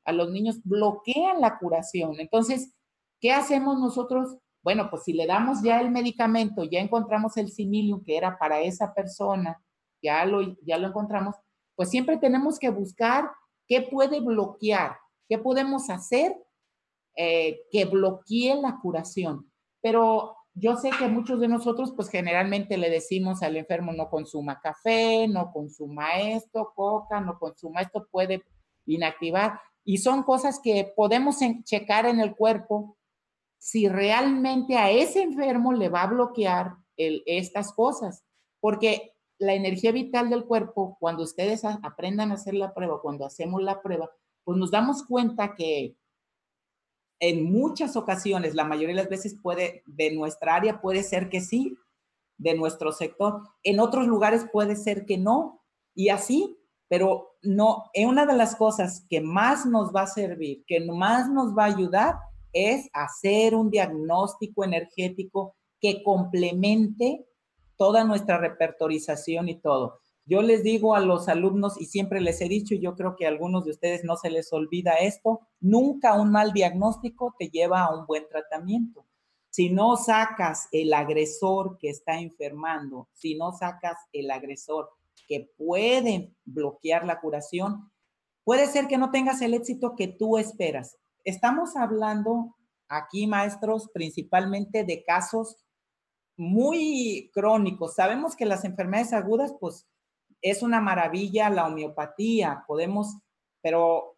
[0.04, 2.20] a los niños bloquean la curación.
[2.20, 2.74] Entonces,
[3.20, 4.38] ¿qué hacemos nosotros?
[4.62, 8.60] Bueno, pues si le damos ya el medicamento, ya encontramos el similium que era para
[8.62, 9.62] esa persona,
[10.01, 11.36] ya lo, ya lo encontramos,
[11.76, 13.30] pues siempre tenemos que buscar
[13.68, 14.97] qué puede bloquear,
[15.30, 16.36] qué podemos hacer
[17.16, 19.49] eh, que bloquee la curación.
[19.82, 24.60] Pero yo sé que muchos de nosotros, pues generalmente le decimos al enfermo no consuma
[24.60, 28.43] café, no consuma esto, coca, no consuma esto, puede
[28.86, 29.60] inactivar.
[29.86, 32.97] Y son cosas que podemos checar en el cuerpo
[33.60, 38.24] si realmente a ese enfermo le va a bloquear estas cosas.
[38.60, 43.62] Porque la energía vital del cuerpo, cuando ustedes aprendan a hacer la prueba, cuando hacemos
[43.62, 44.10] la prueba,
[44.43, 45.95] pues nos damos cuenta que
[47.22, 51.41] en muchas ocasiones, la mayoría de las veces puede, de nuestra área puede ser que
[51.41, 51.78] sí,
[52.38, 55.62] de nuestro sector, en otros lugares puede ser que no,
[55.93, 56.57] y así,
[56.88, 61.30] pero no, es una de las cosas que más nos va a servir, que más
[61.30, 62.16] nos va a ayudar,
[62.54, 67.26] es hacer un diagnóstico energético que complemente
[67.78, 70.00] toda nuestra repertorización y todo.
[70.26, 73.26] Yo les digo a los alumnos y siempre les he dicho, y yo creo que
[73.26, 77.84] a algunos de ustedes no se les olvida esto, nunca un mal diagnóstico te lleva
[77.84, 79.06] a un buen tratamiento.
[79.50, 84.91] Si no sacas el agresor que está enfermando, si no sacas el agresor
[85.28, 87.91] que puede bloquear la curación,
[88.43, 92.56] puede ser que no tengas el éxito que tú esperas estamos hablando
[92.88, 95.58] aquí, maestros, principalmente de casos
[96.38, 97.96] muy crónicos.
[97.96, 99.88] Sabemos que las enfermedades agudas, pues,
[100.42, 103.18] es una maravilla la homeopatía, podemos,
[103.62, 104.18] pero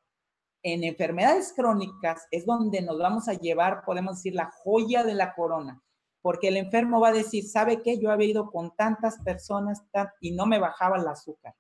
[0.64, 5.34] en enfermedades crónicas es donde nos vamos a llevar, podemos decir, la joya de la
[5.34, 5.82] corona,
[6.22, 8.00] porque el enfermo va a decir, ¿sabe qué?
[8.00, 9.84] Yo había ido con tantas personas
[10.20, 11.56] y no me bajaba el azúcar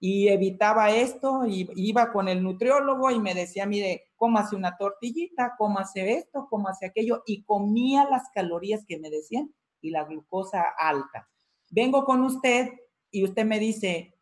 [0.00, 5.54] y evitaba esto, y iba con el nutriólogo y me decía, mire, cómase una tortillita,
[5.58, 11.28] cómase esto, cómase aquello, y comía las calorías que me decían y la glucosa alta.
[11.70, 12.72] Vengo con usted
[13.10, 14.14] y usted me dice,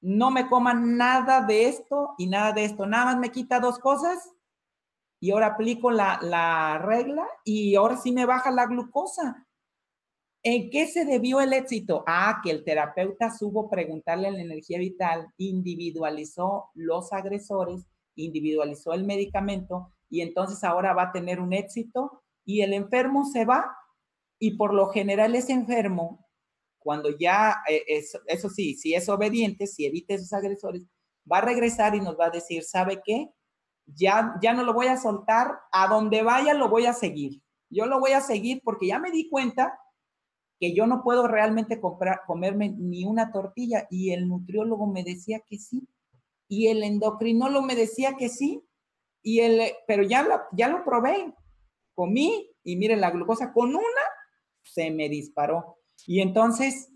[0.00, 3.78] no me coma nada de esto y nada de esto, nada más me quita dos
[3.78, 4.30] cosas
[5.20, 9.46] y ahora aplico la, la regla y ahora sí me baja la glucosa.
[10.46, 12.04] ¿En qué se debió el éxito?
[12.06, 19.90] Ah, que el terapeuta supo preguntarle la energía vital, individualizó los agresores, individualizó el medicamento
[20.10, 23.74] y entonces ahora va a tener un éxito y el enfermo se va
[24.38, 26.26] y por lo general ese enfermo,
[26.78, 30.86] cuando ya, eh, eso, sí, si es obediente, si evita esos agresores,
[31.30, 33.30] va a regresar y nos va a decir, ¿sabe qué?
[33.86, 37.40] Ya, ya no lo voy a soltar, a donde vaya lo voy a seguir.
[37.70, 39.78] Yo lo voy a seguir porque ya me di cuenta
[40.60, 45.40] que yo no puedo realmente comprar, comerme ni una tortilla y el nutriólogo me decía
[45.46, 45.88] que sí
[46.48, 48.62] y el endocrinólogo me decía que sí
[49.22, 51.34] y el, pero ya lo, ya lo probé,
[51.94, 54.04] comí y miren la glucosa con una
[54.62, 56.90] se me disparó y entonces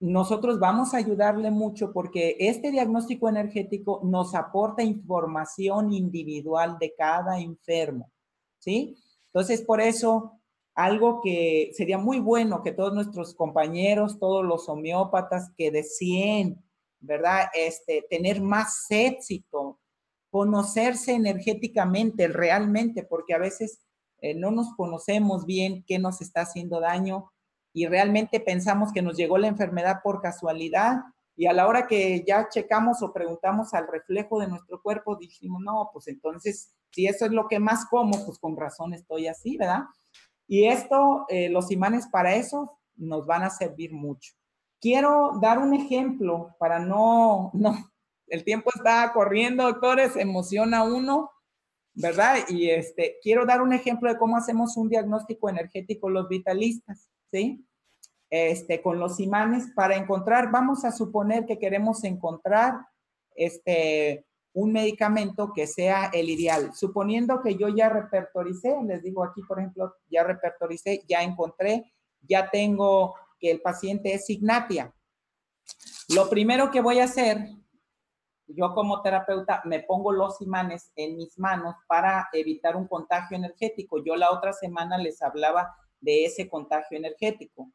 [0.00, 7.40] nosotros vamos a ayudarle mucho porque este diagnóstico energético nos aporta información individual de cada
[7.40, 8.12] enfermo,
[8.58, 8.96] ¿sí?
[9.26, 10.37] Entonces, por eso,
[10.78, 16.64] algo que sería muy bueno que todos nuestros compañeros, todos los homeópatas que deseen,
[17.00, 17.46] ¿verdad?
[17.52, 19.80] Este, tener más éxito,
[20.30, 23.80] conocerse energéticamente, realmente, porque a veces
[24.20, 27.32] eh, no nos conocemos bien qué nos está haciendo daño
[27.72, 30.98] y realmente pensamos que nos llegó la enfermedad por casualidad
[31.34, 35.60] y a la hora que ya checamos o preguntamos al reflejo de nuestro cuerpo, dijimos,
[35.60, 39.56] no, pues entonces, si eso es lo que más como, pues con razón estoy así,
[39.56, 39.82] ¿verdad?
[40.48, 44.32] Y esto, eh, los imanes para eso nos van a servir mucho.
[44.80, 47.76] Quiero dar un ejemplo para no, no,
[48.26, 51.30] el tiempo está corriendo, doctores, emociona uno,
[51.94, 52.38] ¿verdad?
[52.48, 57.64] Y este, quiero dar un ejemplo de cómo hacemos un diagnóstico energético los vitalistas, ¿sí?
[58.30, 62.74] este, con los imanes para encontrar, vamos a suponer que queremos encontrar
[63.34, 66.72] este, un medicamento que sea el ideal.
[66.74, 71.92] Suponiendo que yo ya repertoricé, les digo aquí, por ejemplo, ya repertoricé, ya encontré,
[72.22, 74.92] ya tengo que el paciente es Ignatia.
[76.14, 77.38] Lo primero que voy a hacer,
[78.46, 84.02] yo como terapeuta me pongo los imanes en mis manos para evitar un contagio energético.
[84.02, 87.70] Yo la otra semana les hablaba de ese contagio energético.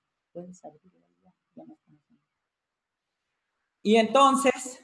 [3.84, 4.84] Y entonces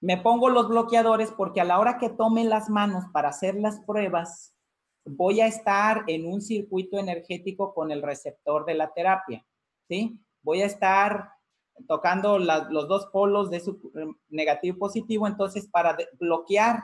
[0.00, 3.80] me pongo los bloqueadores porque a la hora que tome las manos para hacer las
[3.80, 4.54] pruebas,
[5.04, 9.44] voy a estar en un circuito energético con el receptor de la terapia,
[9.88, 10.20] ¿sí?
[10.42, 11.30] Voy a estar
[11.86, 13.92] tocando los dos polos de su
[14.28, 16.82] negativo y positivo, entonces para bloquear,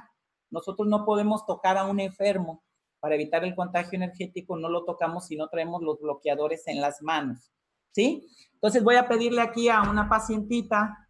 [0.50, 2.62] nosotros no podemos tocar a un enfermo
[3.00, 7.02] para evitar el contagio energético, no lo tocamos si no traemos los bloqueadores en las
[7.02, 7.50] manos,
[7.90, 8.28] ¿sí?
[8.54, 11.01] Entonces voy a pedirle aquí a una pacientita,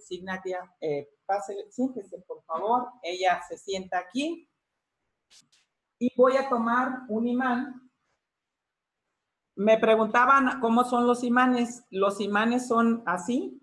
[0.00, 4.48] Signatia, eh, pase, siéntese por favor, ella se sienta aquí
[5.98, 7.90] y voy a tomar un imán.
[9.56, 11.84] Me preguntaban cómo son los imanes.
[11.90, 13.60] Los imanes son así.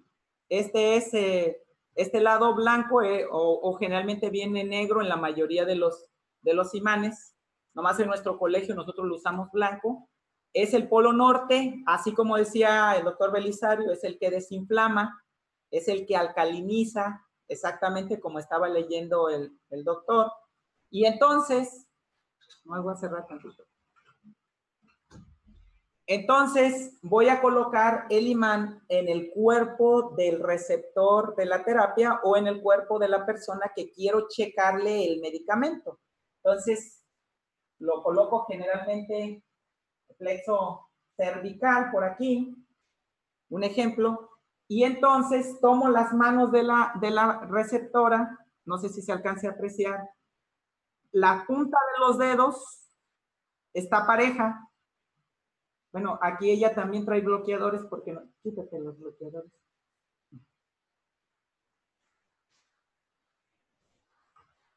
[0.49, 1.63] Este es eh,
[1.95, 6.07] este lado blanco eh, o, o, generalmente viene negro en la mayoría de los,
[6.41, 7.35] de los imanes
[7.75, 10.09] nomás en nuestro colegio nosotros lo usamos blanco,
[10.53, 15.21] es el polo norte, así como decía el doctor Belisario, es el que desinflama,
[15.71, 20.31] es el que alcaliniza, exactamente como estaba leyendo el, doctor.
[20.89, 21.87] Y entonces,
[22.63, 23.63] no voy a cerrar tantito.
[26.07, 32.37] Entonces, voy a colocar el imán en el cuerpo del receptor de la terapia o
[32.37, 35.99] en el cuerpo de la persona que quiero checarle el medicamento.
[36.43, 37.03] Entonces,
[37.79, 39.43] lo coloco generalmente
[40.17, 40.87] flexo
[41.17, 42.55] cervical por aquí,
[43.49, 44.34] un ejemplo,
[44.67, 49.47] y entonces tomo las manos de la, de la receptora, no sé si se alcance
[49.47, 50.09] a apreciar,
[51.11, 52.89] la punta de los dedos
[53.73, 54.69] está pareja.
[55.93, 59.51] Bueno, aquí ella también trae bloqueadores porque no, quítate los bloqueadores.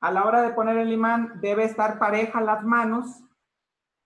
[0.01, 3.25] a la hora de poner el imán debe estar pareja las manos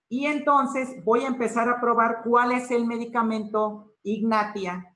[0.09, 4.92] y entonces voy a empezar a probar cuál es el medicamento Ignatia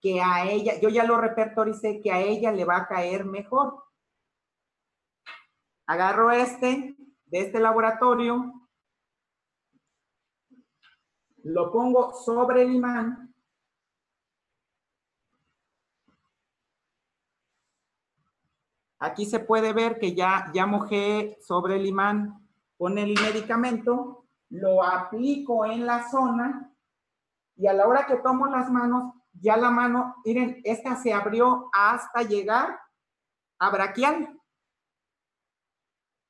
[0.00, 3.84] que a ella, yo ya lo repertoricé, que a ella le va a caer mejor.
[5.86, 6.96] Agarro este
[7.26, 8.68] de este laboratorio,
[11.42, 13.30] lo pongo sobre el imán
[19.02, 22.46] Aquí se puede ver que ya, ya mojé sobre el imán
[22.76, 26.70] con el medicamento, lo aplico en la zona
[27.56, 31.68] y a la hora que tomo las manos, ya la mano, miren, esta se abrió
[31.72, 32.80] hasta llegar
[33.58, 34.38] a braquial.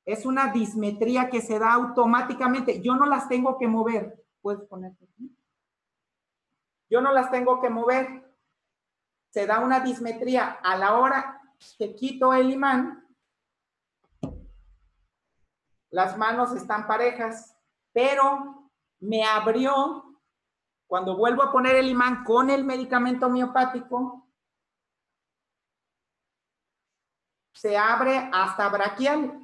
[0.05, 2.81] Es una dismetría que se da automáticamente.
[2.81, 4.25] Yo no las tengo que mover.
[4.41, 5.37] Puedes poner aquí.
[6.89, 8.29] Yo no las tengo que mover.
[9.29, 11.41] Se da una dismetría a la hora
[11.77, 13.05] que quito el imán,
[15.89, 17.55] las manos están parejas,
[17.93, 20.10] pero me abrió,
[20.91, 24.27] cuando vuelvo a poner el imán con el medicamento homeopático,
[27.53, 29.39] se abre hasta braquial.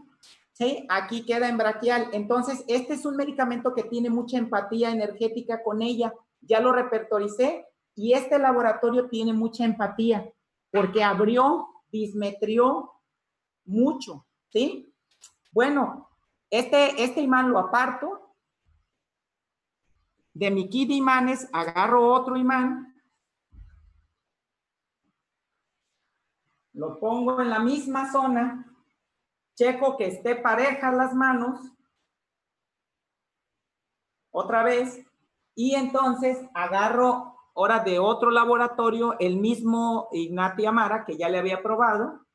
[0.51, 0.85] ¿Sí?
[0.89, 2.09] Aquí queda en braquial.
[2.11, 6.13] Entonces, este es un medicamento que tiene mucha empatía energética con ella.
[6.41, 10.29] Ya lo repertoricé y este laboratorio tiene mucha empatía
[10.69, 12.91] porque abrió dismetrió
[13.63, 14.93] mucho, ¿sí?
[15.53, 16.09] Bueno,
[16.49, 18.26] este, este imán lo aparto
[20.37, 22.93] de mi kit de imanes agarro otro imán,
[26.73, 28.71] lo pongo en la misma zona,
[29.55, 31.59] checo que esté pareja las manos,
[34.29, 35.03] otra vez,
[35.55, 41.63] y entonces agarro ahora de otro laboratorio el mismo Ignati Amara que ya le había
[41.63, 42.27] probado,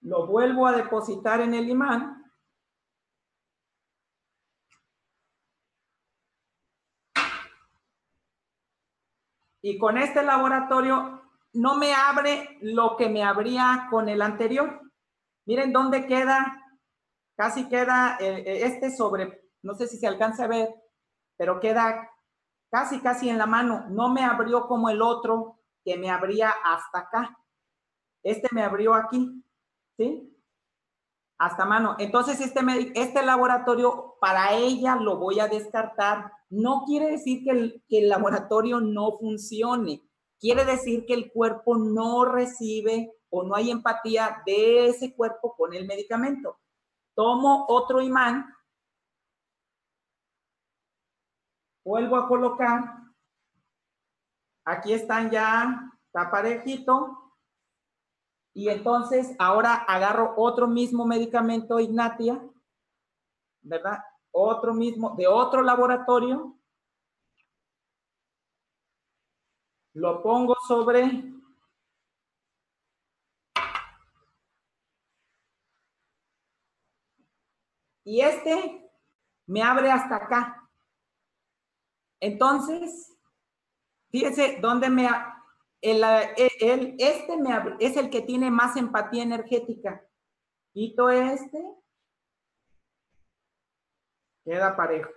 [0.00, 2.21] lo vuelvo a depositar en el imán,
[9.62, 11.22] Y con este laboratorio
[11.54, 14.80] no me abre lo que me abría con el anterior.
[15.46, 16.60] Miren dónde queda,
[17.36, 20.74] casi queda eh, eh, este sobre, no sé si se alcanza a ver,
[21.36, 22.10] pero queda
[22.70, 23.86] casi, casi en la mano.
[23.88, 27.38] No me abrió como el otro que me abría hasta acá.
[28.22, 29.44] Este me abrió aquí,
[29.96, 30.28] ¿sí?
[31.42, 31.96] Hasta mano.
[31.98, 32.60] Entonces, este,
[32.94, 36.30] este laboratorio, para ella lo voy a descartar.
[36.50, 40.08] No quiere decir que el, laboratorio no funcione.
[40.38, 45.74] Quiere decir que el cuerpo no recibe o no hay empatía de ese cuerpo con
[45.74, 46.60] el medicamento.
[47.16, 48.46] Tomo otro imán
[51.84, 52.84] vuelvo a colocar.
[54.64, 57.21] Aquí están ya, está parejito.
[58.54, 62.42] Y entonces ahora agarro otro mismo medicamento Ignatia,
[63.62, 63.98] ¿verdad?
[64.30, 66.58] Otro mismo, de otro laboratorio.
[69.94, 71.32] Lo pongo sobre
[78.04, 78.90] y este
[79.46, 80.70] me abre hasta acá.
[82.20, 83.16] Entonces,
[84.10, 85.08] fíjense dónde me...
[85.82, 86.02] El,
[86.60, 87.36] el, este
[87.80, 90.02] es el que tiene más empatía energética.
[90.72, 91.62] Quito este.
[94.44, 95.10] Queda parejo.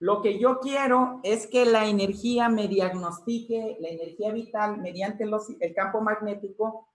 [0.00, 5.48] Lo que yo quiero es que la energía me diagnostique, la energía vital mediante los,
[5.60, 6.88] el campo magnético,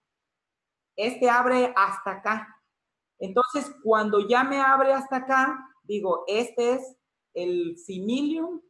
[0.97, 2.61] este abre hasta acá.
[3.19, 6.97] Entonces, cuando ya me abre hasta acá, digo, este es
[7.33, 8.61] el similium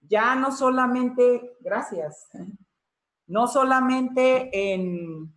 [0.00, 2.28] ya no solamente, gracias,
[3.30, 5.32] no solamente en,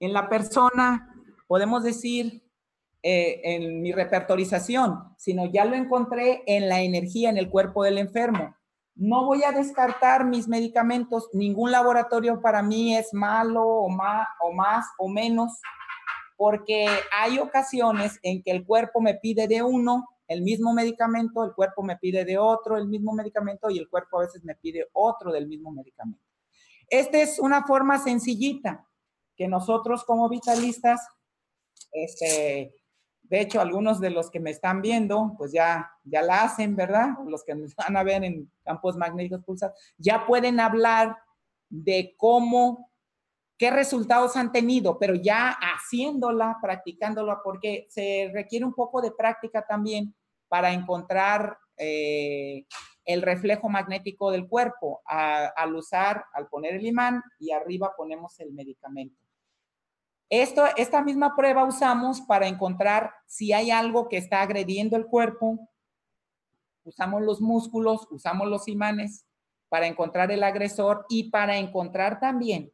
[0.00, 1.14] en la persona,
[1.46, 2.42] podemos decir,
[3.02, 7.98] eh, en mi repertorización, sino ya lo encontré en la energía, en el cuerpo del
[7.98, 8.56] enfermo.
[8.94, 14.52] No voy a descartar mis medicamentos, ningún laboratorio para mí es malo o más o,
[14.54, 15.52] más, o menos,
[16.38, 16.86] porque
[17.16, 21.82] hay ocasiones en que el cuerpo me pide de uno el mismo medicamento, el cuerpo
[21.82, 25.30] me pide de otro el mismo medicamento y el cuerpo a veces me pide otro
[25.30, 26.25] del mismo medicamento.
[26.88, 28.86] Esta es una forma sencillita
[29.36, 31.06] que nosotros como vitalistas,
[31.92, 32.74] este,
[33.22, 37.10] de hecho, algunos de los que me están viendo, pues ya, ya la hacen, ¿verdad?
[37.26, 41.16] Los que nos van a ver en campos magnéticos pulsados, ya pueden hablar
[41.68, 42.90] de cómo
[43.58, 49.64] qué resultados han tenido, pero ya haciéndola, practicándola, porque se requiere un poco de práctica
[49.66, 50.14] también
[50.48, 52.66] para encontrar eh,
[53.06, 58.52] el reflejo magnético del cuerpo al usar, al poner el imán y arriba ponemos el
[58.52, 59.16] medicamento.
[60.28, 65.70] Esto, esta misma prueba usamos para encontrar si hay algo que está agrediendo el cuerpo.
[66.84, 69.24] Usamos los músculos, usamos los imanes
[69.68, 72.72] para encontrar el agresor y para encontrar también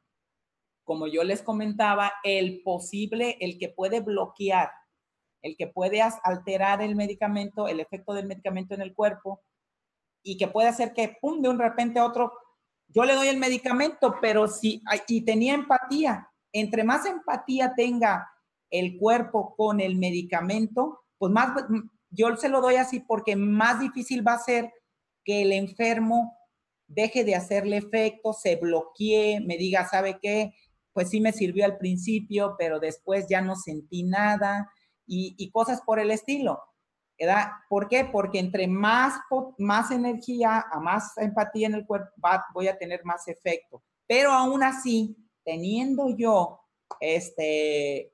[0.85, 4.71] como yo les comentaba, el posible, el que puede bloquear,
[5.43, 9.41] el que puede alterar el medicamento, el efecto del medicamento en el cuerpo
[10.23, 12.33] y que puede hacer que, pum, de un repente a otro,
[12.89, 18.29] yo le doy el medicamento, pero si, y tenía empatía, entre más empatía tenga
[18.71, 21.51] el cuerpo con el medicamento, pues más,
[22.11, 24.73] yo se lo doy así porque más difícil va a ser
[25.25, 26.37] que el enfermo
[26.87, 30.53] deje de hacerle efecto, se bloquee, me diga, ¿sabe qué?
[30.93, 34.71] pues sí me sirvió al principio, pero después ya no sentí nada
[35.07, 36.61] y, cosas por el estilo.
[37.69, 38.05] ¿Por qué?
[38.05, 39.15] Porque entre más,
[39.59, 42.11] más energía, a más empatía en el cuerpo,
[42.53, 43.83] voy a tener más efecto.
[44.07, 46.61] Pero aún así, teniendo yo
[47.01, 48.13] este,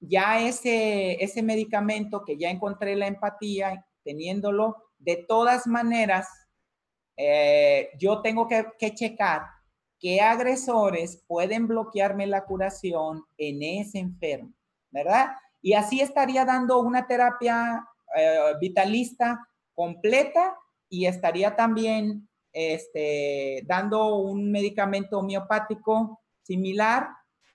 [0.00, 6.28] ya ese, ese medicamento que ya encontré la empatía, teniéndolo, de todas maneras,
[7.16, 9.42] eh, yo tengo que, que checar
[9.98, 14.52] qué agresores pueden bloquearme la curación en ese enfermo,
[14.90, 15.32] ¿verdad?
[15.60, 20.56] Y así estaría dando una terapia eh, vitalista completa
[20.88, 27.08] y estaría también este, dando un medicamento homeopático similar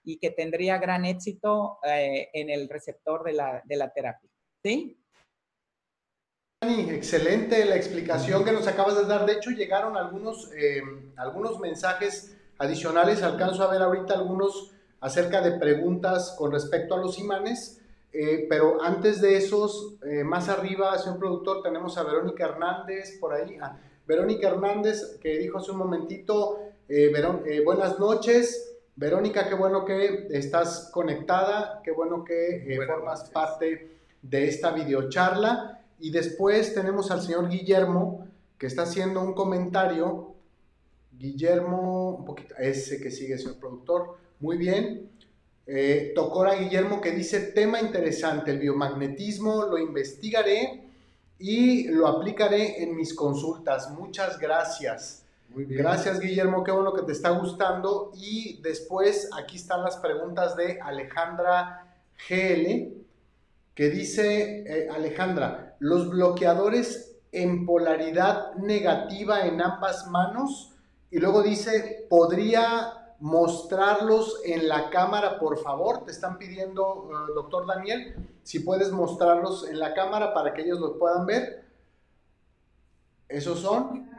[0.04, 4.30] y que tendría gran éxito eh, en el receptor de la, de la terapia.
[4.64, 4.97] ¿Sí?
[6.66, 9.26] excelente la explicación que nos acabas de dar.
[9.26, 10.82] De hecho, llegaron algunos, eh,
[11.18, 13.22] algunos mensajes adicionales.
[13.22, 17.82] Alcanzo a ver ahorita algunos acerca de preguntas con respecto a los imanes.
[18.16, 23.34] Eh, pero antes de esos, eh, más arriba, señor productor, tenemos a Verónica Hernández por
[23.34, 23.57] ahí.
[23.59, 27.11] Ah, Verónica Hernández, que dijo hace un momentito, eh,
[27.66, 28.76] buenas noches.
[28.95, 35.82] Verónica, qué bueno que estás conectada, qué bueno que formas parte de esta videocharla.
[35.99, 38.28] Y después tenemos al señor Guillermo,
[38.59, 40.36] que está haciendo un comentario.
[41.18, 44.18] Guillermo, un poquito, ese que sigue, señor productor.
[44.39, 45.09] Muy bien.
[45.66, 50.84] Eh, Tocora Guillermo que dice, tema interesante, el biomagnetismo, lo investigaré
[51.39, 53.89] y lo aplicaré en mis consultas.
[53.91, 55.24] Muchas gracias.
[55.49, 55.82] Muy bien.
[55.82, 58.11] Gracias Guillermo, qué bueno que te está gustando.
[58.16, 61.95] Y después aquí están las preguntas de Alejandra
[62.28, 62.93] GL,
[63.74, 70.74] que dice, eh, Alejandra, los bloqueadores en polaridad negativa en ambas manos.
[71.09, 76.03] Y luego dice, ¿podría mostrarlos en la cámara, por favor.
[76.03, 80.82] Te están pidiendo, eh, doctor Daniel, si puedes mostrarlos en la cámara para que ellos
[80.82, 81.63] los puedan ver.
[83.30, 84.11] ¿Esos son?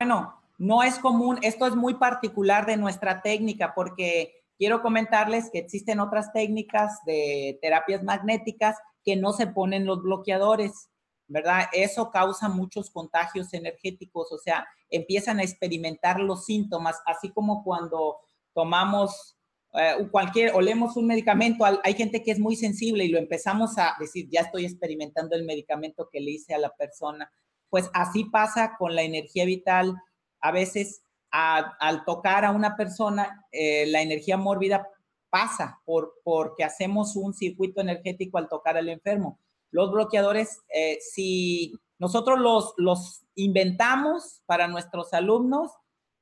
[0.00, 5.60] Bueno, no es común, esto es muy particular de nuestra técnica porque quiero comentarles que
[5.60, 10.90] existen otras técnicas de terapias magnéticas que no se ponen los bloqueadores.
[11.32, 11.64] ¿Verdad?
[11.72, 18.18] Eso causa muchos contagios energéticos, o sea, empiezan a experimentar los síntomas, así como cuando
[18.52, 19.36] tomamos
[19.72, 23.94] eh, cualquier, olemos un medicamento, hay gente que es muy sensible y lo empezamos a
[23.98, 27.32] decir, ya estoy experimentando el medicamento que le hice a la persona.
[27.70, 29.96] Pues así pasa con la energía vital.
[30.40, 34.86] A veces al tocar a una persona, eh, la energía mórbida
[35.30, 39.38] pasa por, porque hacemos un circuito energético al tocar al enfermo
[39.72, 45.72] los bloqueadores, eh, si nosotros los, los inventamos para nuestros alumnos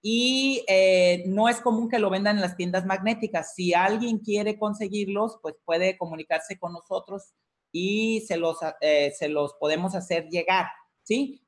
[0.03, 3.55] y eh, no es común que lo vendan en las tiendas magnéticas.
[3.55, 7.35] Si alguien quiere conseguirlos, pues puede comunicarse con nosotros
[7.73, 10.67] y se los, eh, se los podemos hacer llegar,
[11.03, 11.43] ¿sí?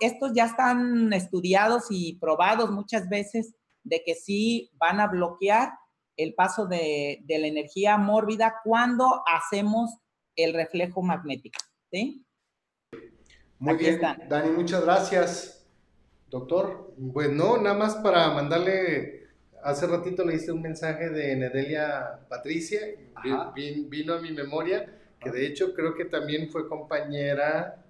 [0.00, 5.72] Estos ya están estudiados y probados muchas veces de que sí van a bloquear
[6.16, 9.90] el paso de, de la energía mórbida cuando hacemos
[10.38, 11.58] el reflejo magnético.
[11.90, 12.24] ¿sí?
[13.58, 15.66] Muy bien, Dani, muchas gracias.
[16.30, 16.92] Doctor.
[16.96, 19.28] Bueno, nada más para mandarle,
[19.62, 22.80] hace ratito le hice un mensaje de Nedelia Patricia,
[23.54, 27.84] vino a mi memoria, que de hecho creo que también fue compañera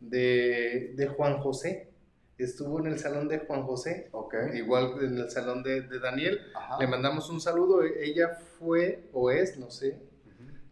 [0.00, 1.88] de, Juan José.
[2.36, 4.10] Estuvo en el salón de Juan José,
[4.54, 6.40] igual en el salón de, Daniel.
[6.78, 7.82] Le mandamos un saludo.
[7.82, 9.98] Ella fue o es, no sé,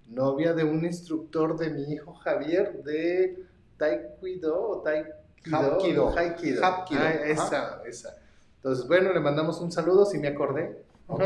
[0.08, 3.44] novia de un instructor de mi hijo Javier de
[3.76, 5.26] Taekwondo o Taekwondo.
[6.12, 7.02] Hapkido.
[7.02, 8.16] Ah, esa, esa.
[8.56, 10.82] Entonces, bueno, le mandamos un saludo si me acordé.
[11.08, 11.22] Ok,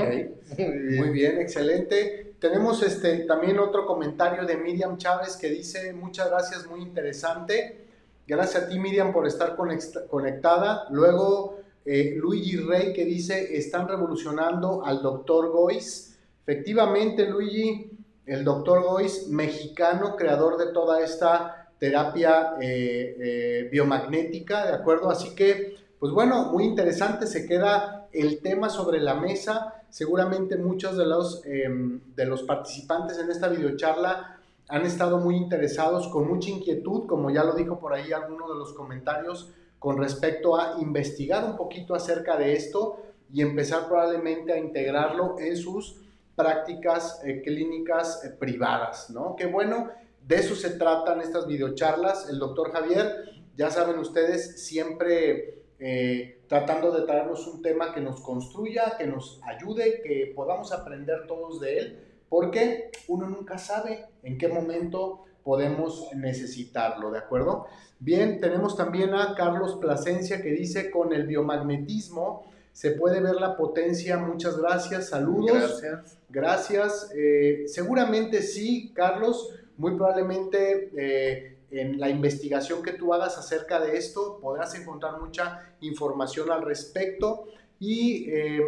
[0.58, 1.40] muy bien.
[1.40, 2.34] excelente.
[2.38, 7.86] Tenemos este, también otro comentario de Miriam Chávez que dice, muchas gracias, muy interesante.
[8.26, 10.86] Gracias a ti, Miriam, por estar conectada.
[10.90, 16.18] Luego, eh, Luigi Rey que dice, están revolucionando al doctor Gois.
[16.46, 17.90] Efectivamente, Luigi,
[18.26, 25.10] el doctor Gois, mexicano, creador de toda esta terapia eh, eh, biomagnética, ¿de acuerdo?
[25.10, 29.82] Así que, pues bueno, muy interesante, se queda el tema sobre la mesa.
[29.88, 34.36] Seguramente muchos de los, em, de los participantes en esta videocharla
[34.68, 38.54] han estado muy interesados, con mucha inquietud, como ya lo dijo por ahí alguno de
[38.54, 39.50] los comentarios,
[39.80, 43.00] con respecto a investigar un poquito acerca de esto
[43.32, 45.96] y empezar probablemente a integrarlo en sus
[46.36, 49.36] prácticas eh, clínicas eh, privadas, ¿no?
[49.36, 49.90] Qué bueno,
[50.26, 52.28] de eso se tratan estas videocharlas.
[52.28, 58.20] El doctor Javier, ya saben ustedes, siempre eh, tratando de traernos un tema que nos
[58.20, 64.36] construya, que nos ayude, que podamos aprender todos de él, porque uno nunca sabe en
[64.36, 67.66] qué momento podemos necesitarlo, ¿de acuerdo?
[67.98, 73.56] Bien, tenemos también a Carlos Plasencia que dice con el biomagnetismo se puede ver la
[73.56, 74.16] potencia.
[74.16, 75.80] Muchas gracias, saludos.
[75.82, 76.18] Gracias.
[76.28, 77.10] Gracias.
[77.14, 83.96] Eh, seguramente sí, Carlos, muy probablemente eh, en la investigación que tú hagas acerca de
[83.96, 87.44] esto podrás encontrar mucha información al respecto.
[87.78, 88.60] Y eh,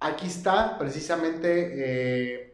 [0.00, 2.52] aquí está precisamente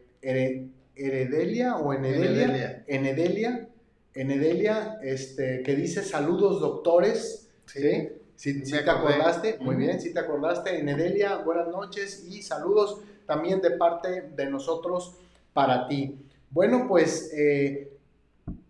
[0.95, 2.83] Heredelia o Enedelia.
[2.87, 3.69] Enedelia.
[4.13, 7.49] Enedelia, este, que dice saludos doctores.
[7.65, 8.09] ¿sí?
[8.39, 13.71] Si, te acordaste, muy bien, si te acordaste, Enedelia, buenas noches y saludos también de
[13.71, 15.17] parte de nosotros
[15.51, 16.17] para ti.
[16.49, 17.91] Bueno, pues eh,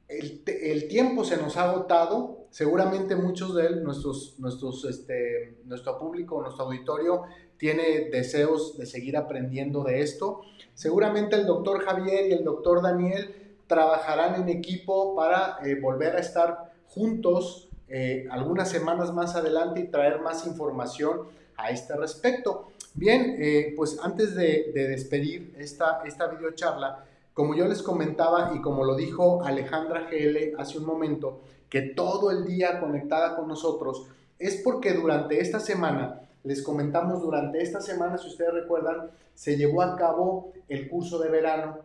[0.07, 6.41] el, tiempo se nos ha agotado, seguramente muchos de él, nuestros, nuestros, este, nuestro público,
[6.41, 7.25] nuestro auditorio,
[7.57, 10.41] tiene deseos de seguir aprendiendo de esto.
[10.73, 13.35] Seguramente el doctor Javier y el doctor Daniel
[13.67, 19.87] trabajarán en equipo para eh, volver a estar juntos eh, algunas semanas más adelante y
[19.87, 21.21] traer más información
[21.57, 22.67] a este respecto.
[22.93, 28.83] Bien, eh, pues antes de, despedir esta, esta videocharla, como yo les comentaba y como
[28.83, 34.07] lo dijo Alejandra GL hace un momento, que todo el día conectada con nosotros,
[34.39, 39.81] es porque durante esta semana, les comentamos durante esta semana, si ustedes recuerdan, se llevó
[39.81, 41.79] a cabo el curso de verano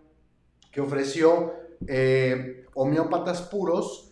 [0.71, 1.53] que ofreció
[1.87, 4.11] eh, homeópatas puros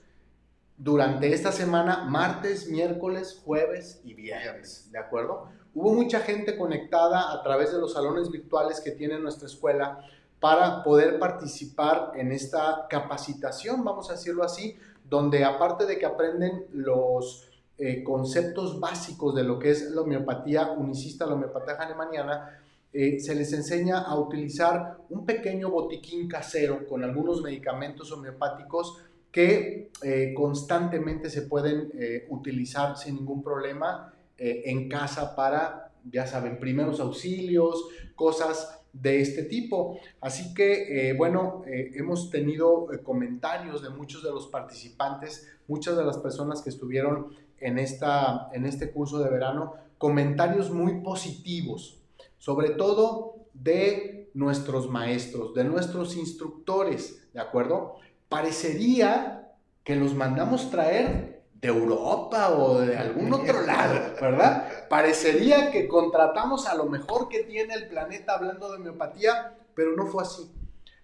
[0.83, 5.47] durante esta semana, martes, miércoles, jueves y viernes, ¿de acuerdo?
[5.75, 10.01] Hubo mucha gente conectada a través de los salones virtuales que tiene nuestra escuela
[10.41, 14.77] para poder participar en esta capacitación, vamos a decirlo así,
[15.09, 20.73] donde aparte de que aprenden los eh, conceptos básicos de lo que es la homeopatía
[20.73, 22.59] unicista, la homeopatía hahnemanniana,
[22.93, 28.99] eh, se les enseña a utilizar un pequeño botiquín casero con algunos medicamentos homeopáticos
[29.33, 31.91] que eh, constantemente se pueden
[32.29, 39.99] utilizar sin ningún problema en casa para, ya saben, primeros auxilios, cosas de este tipo.
[40.21, 46.61] Así que, bueno, hemos tenido comentarios de muchos de los participantes, muchas de las personas
[46.61, 47.29] que estuvieron
[47.59, 52.03] en, esta, en este curso de verano, comentarios muy positivos
[52.43, 57.95] sobre todo de nuestros maestros, de nuestros instructores, ¿de acuerdo?
[58.33, 59.53] Parecería
[59.85, 64.89] que los mandamos traer de Europa o de algún otro lado, ¿verdad?
[64.89, 70.07] Parecería que contratamos a lo mejor que tiene el planeta hablando de homeopatía, pero no
[70.07, 70.51] fue así.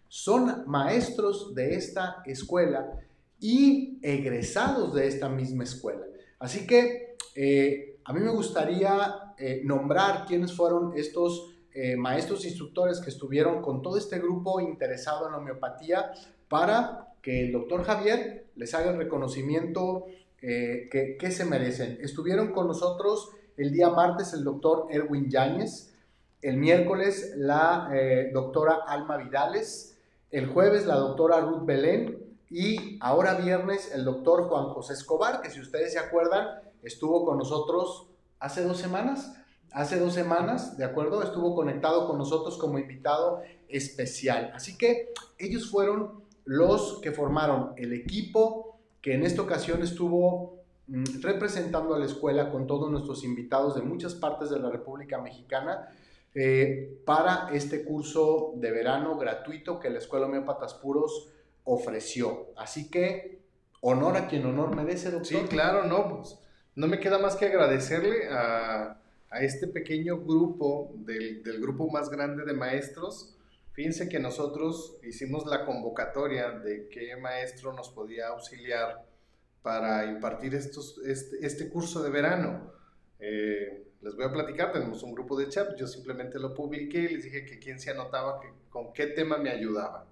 [0.09, 2.99] Son maestros de esta escuela
[3.39, 6.07] y egresados de esta misma escuela.
[6.39, 13.01] Así que eh, a mí me gustaría eh, nombrar quiénes fueron estos eh, maestros instructores
[13.01, 16.11] que estuvieron con todo este grupo interesado en homeopatía
[16.49, 20.07] para que el doctor Javier les haga el reconocimiento
[20.41, 21.99] eh, que, se merecen.
[22.01, 25.95] Estuvieron con nosotros el día martes el doctor Erwin Yáñez,
[26.43, 27.91] el miércoles la
[28.33, 29.99] doctora Alma Vidales,
[30.31, 32.19] el jueves la doctora Ruth Belén
[32.51, 36.47] y ahora viernes el doctor Juan José Escobar, que si ustedes se acuerdan,
[36.83, 38.07] estuvo con nosotros
[38.39, 39.35] hace dos semanas.
[39.71, 41.23] Hace dos semanas, ¿de acuerdo?
[41.23, 44.51] Estuvo conectado con nosotros como invitado especial.
[44.55, 51.21] Así que ellos fueron los que formaron el equipo que en esta ocasión estuvo mm,
[51.21, 55.91] representando a la escuela con todos nuestros invitados de muchas partes de la República Mexicana
[56.35, 61.29] eh, para este curso de verano gratuito que la Escuela Homeópatas Puros
[61.65, 62.47] ofreció.
[62.57, 63.43] Así que
[63.83, 65.27] honor a quien honor merece, doctor.
[65.27, 66.39] Sí, claro, no, pues
[66.77, 68.95] no me queda más que agradecerle a,
[69.39, 73.37] este pequeño grupo, del, grupo más grande de maestros.
[73.79, 79.07] Fíjense que nosotros hicimos la convocatoria de qué maestro nos podía auxiliar
[79.63, 82.73] para impartir estos, este, este curso de verano.
[83.21, 87.09] Eh, les voy a platicar, tenemos un grupo de chat, yo simplemente lo publiqué y
[87.15, 90.09] les dije que quién se anotaba, que, con qué tema me ayudaba.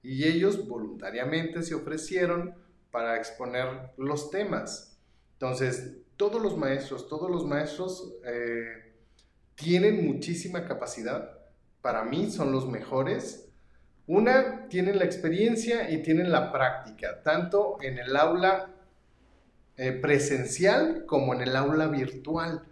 [0.00, 2.54] Y ellos voluntariamente se ofrecieron
[2.92, 3.66] para exponer
[3.96, 4.96] los temas.
[5.32, 8.94] Entonces, todos los maestros, todos los maestros eh,
[9.56, 11.37] tienen muchísima capacidad.
[11.82, 13.48] Para mí son los mejores.
[14.06, 18.70] Una, tienen la experiencia y tienen la práctica, tanto en el aula
[19.76, 22.64] eh, presencial como en el aula virtual.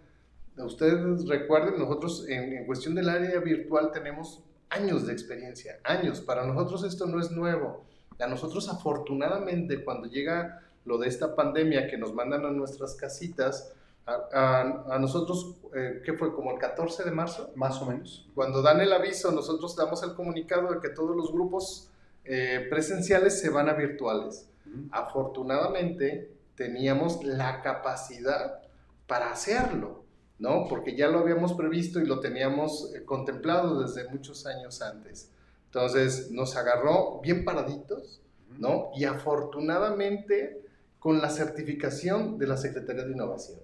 [0.57, 6.21] Ustedes recuerden, nosotros en, en cuestión del área virtual tenemos años de experiencia, años.
[6.21, 7.85] Para nosotros esto no es nuevo.
[8.19, 13.73] A nosotros afortunadamente cuando llega lo de esta pandemia que nos mandan a nuestras casitas,
[14.07, 16.33] a, nosotros, eh, ¿qué fue?
[16.33, 17.51] Como el 14 de marzo.
[17.55, 18.27] Más o menos.
[18.33, 21.89] Cuando dan el aviso, nosotros damos el comunicado de que todos los grupos
[22.23, 24.49] eh, presenciales se van a virtuales.
[24.91, 28.61] Afortunadamente, teníamos la capacidad
[29.07, 30.03] para hacerlo,
[30.39, 30.67] ¿no?
[30.67, 35.31] Porque ya lo habíamos previsto y lo teníamos eh, contemplado desde muchos años antes.
[35.65, 38.21] Entonces, nos agarró bien paraditos,
[38.57, 38.89] ¿no?
[38.95, 40.61] Y afortunadamente
[40.99, 43.59] con la certificación de la Secretaría de Innovación,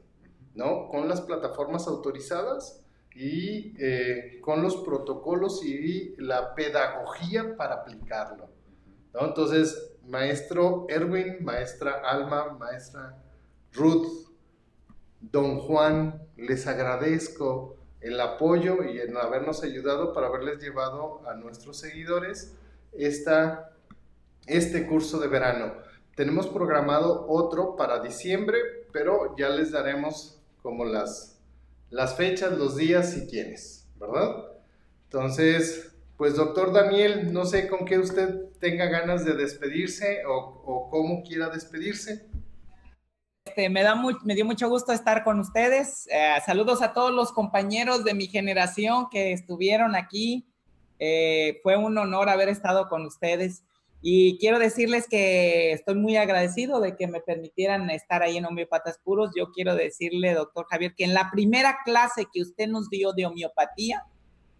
[0.55, 0.87] ¿no?
[0.89, 2.83] Con las plataformas autorizadas
[3.15, 8.49] y eh, con los protocolos y la pedagogía para aplicarlo,
[9.13, 9.25] ¿no?
[9.27, 13.17] Entonces, maestro Erwin, maestra Alma, maestra
[13.73, 14.29] Ruth,
[15.19, 21.77] don Juan, les agradezco el apoyo y en habernos ayudado para haberles llevado a nuestros
[21.77, 22.53] seguidores
[22.91, 23.71] esta,
[24.45, 25.73] este curso de verano.
[26.15, 28.59] tenemos programado otro para diciembre,
[28.91, 31.39] pero ya les daremos como las,
[31.91, 34.47] las fechas, los días y quiénes, ¿verdad?
[35.03, 41.21] Entonces, pues doctor Daniel, no sé con qué usted tenga ganas de despedirse o, cómo
[41.21, 42.25] quiera despedirse.
[43.45, 46.07] Este, me, da me dio mucho gusto estar con ustedes.
[46.07, 50.47] Eh, saludos a todos los compañeros de mi generación que estuvieron aquí.
[50.97, 53.63] Eh, fue un honor haber estado con ustedes.
[54.05, 58.99] Y quiero decirles que estoy muy agradecido de que me permitieran estar ahí en Homeopatas
[59.01, 59.31] Puros.
[59.33, 63.25] Yo quiero decirle, doctor Javier, que en la primera clase que usted nos dio de
[63.25, 64.03] homeopatía,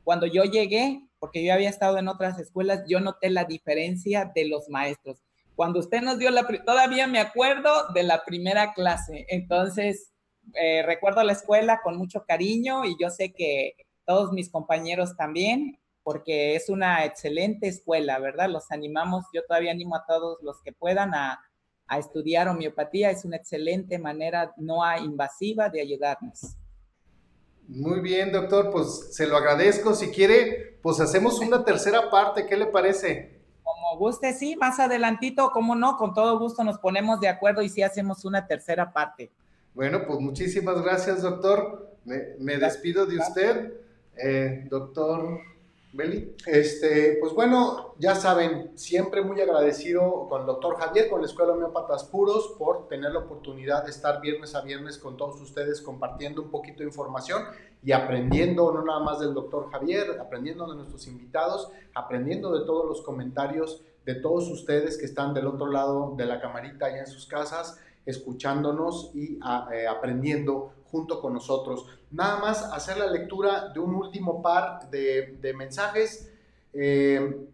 [0.06, 4.48] cuando yo llegué, porque yo había estado en otras escuelas, yo noté la diferencia de
[4.48, 5.22] los maestros.
[5.56, 9.26] Cuando usted nos dio la, todavía me acuerdo de la primera clase.
[9.28, 10.14] Entonces,
[10.54, 13.74] eh, recuerdo la escuela con mucho cariño y yo sé que
[14.06, 18.50] todos mis compañeros también porque es una excelente escuela, ¿verdad?
[18.50, 21.40] Los animamos, yo todavía animo a todos los que puedan a,
[21.98, 26.56] estudiar homeopatía, es una excelente manera no invasiva de ayudarnos.
[27.68, 29.94] Muy bien, doctor, pues se lo agradezco.
[29.94, 33.44] Si quiere, pues hacemos una tercera parte, ¿qué le parece?
[33.62, 37.70] Como guste, sí, más adelantito, como no, con todo gusto nos ponemos de acuerdo y
[37.70, 39.32] sí hacemos una tercera parte.
[39.76, 41.96] Bueno, pues muchísimas gracias, doctor.
[42.06, 43.74] Me, despido de usted,
[44.18, 45.40] eh, doctor
[45.94, 46.36] Beli.
[46.48, 51.54] Este, pues bueno, ya saben, siempre muy agradecido con el doctor Javier, con la Escuela
[51.54, 56.42] Homeópatas Puros, por tener la oportunidad de estar viernes a viernes con todos ustedes compartiendo
[56.42, 57.44] un poquito de información
[57.84, 62.88] y aprendiendo, no nada más del doctor Javier, aprendiendo de nuestros invitados, aprendiendo de todos
[62.88, 67.08] los comentarios de todos ustedes que están del otro lado de la camarita allá en
[67.08, 71.88] sus casas, escuchándonos y ah, eh, aprendiendo junto con nosotros.
[72.12, 76.32] Nada más hacer la lectura de un último par de, mensajes.
[76.72, 77.48] Eh,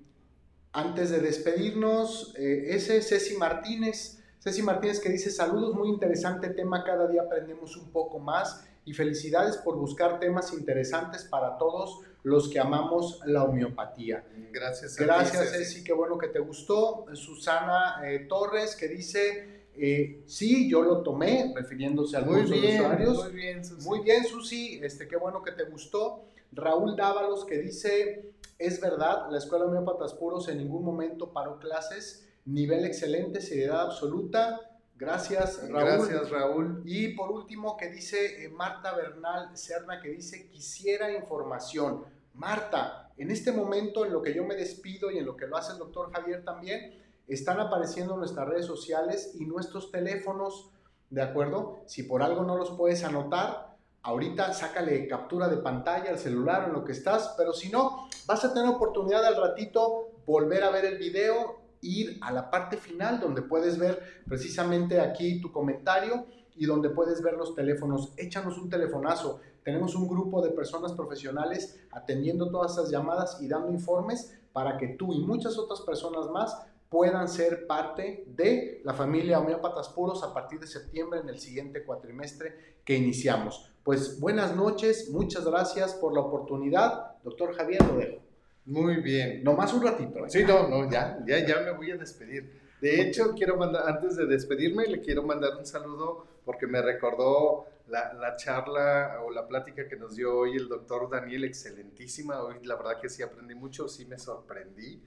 [0.73, 4.21] antes de despedirnos, eh, ese es Ceci Martínez.
[4.39, 8.93] Ceci Martínez que dice, saludos, muy interesante tema, cada día aprendemos un poco más y
[8.93, 14.25] felicidades por buscar temas interesantes para todos los que amamos la homeopatía.
[14.51, 14.97] Gracias.
[14.97, 17.05] Gracias, Ceci, qué bueno que te gustó.
[17.13, 23.23] Susana eh, Torres que dice, eh, sí, yo lo tomé, refiriéndose a algunos usuarios.
[23.23, 23.88] Muy bien, Susi.
[23.88, 26.25] Muy bien, Susi, este, qué bueno que te gustó.
[26.51, 31.59] Raúl Dávalos que dice, es verdad, la Escuela de Homeópatas Puros en ningún momento paró
[31.59, 34.59] clases, nivel excelente, seriedad absoluta.
[34.97, 36.07] Gracias, Raúl.
[36.07, 36.82] Gracias, Raúl.
[36.86, 42.03] Y por último, que dice eh, Marta Bernal Serna, que dice, quisiera información.
[42.34, 45.55] Marta, en este momento, en lo que yo me despido y en lo que lo
[45.55, 46.99] hace el doctor Javier también,
[47.30, 50.69] están apareciendo nuestras redes sociales y nuestros teléfonos,
[51.09, 51.80] ¿de acuerdo?
[51.86, 56.73] Si por algo no los puedes anotar, ahorita sácale captura de pantalla al celular en
[56.73, 60.86] lo que estás, pero si no, vas a tener oportunidad al ratito volver a ver
[60.86, 66.25] el video, ir a la parte final donde puedes ver precisamente aquí tu comentario
[66.55, 68.13] y donde puedes ver los teléfonos.
[68.17, 69.39] Échanos un telefonazo.
[69.63, 74.89] Tenemos un grupo de personas profesionales atendiendo todas esas llamadas y dando informes para que
[74.89, 80.33] tú y muchas otras personas más puedan ser parte de la familia Homeópatas Puros a
[80.33, 83.71] partir de septiembre en el siguiente cuatrimestre que iniciamos.
[83.83, 87.17] Pues buenas noches, muchas gracias por la oportunidad.
[87.24, 88.17] Doctor Javier, lo dejo.
[88.66, 89.43] Muy bien.
[89.43, 90.25] Nomás un ratito.
[90.25, 90.29] ¿eh?
[90.29, 92.59] Sí, no, no, ya, ya, ya me voy a despedir.
[92.82, 97.66] De hecho, quiero mandar, antes de despedirme, le quiero mandar un saludo porque me recordó
[97.87, 102.41] la, la, charla o la plática que nos dio hoy el doctor Daniel, excelentísima.
[102.41, 105.01] Hoy la verdad que sí aprendí mucho, sí me sorprendí.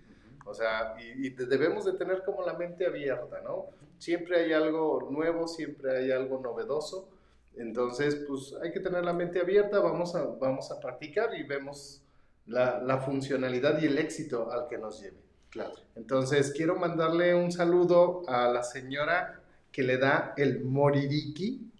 [0.44, 3.66] O sea, y, debemos de tener como la mente abierta, ¿no?
[3.98, 7.08] Siempre hay algo nuevo, siempre hay algo novedoso.
[7.56, 12.02] Entonces, pues hay que tener la mente abierta, vamos a, vamos a practicar y vemos
[12.46, 15.18] la, la funcionalidad y el éxito al que nos lleve.
[15.50, 15.74] Claro.
[15.94, 21.70] Entonces, quiero mandarle un saludo a la señora que le da el moririki.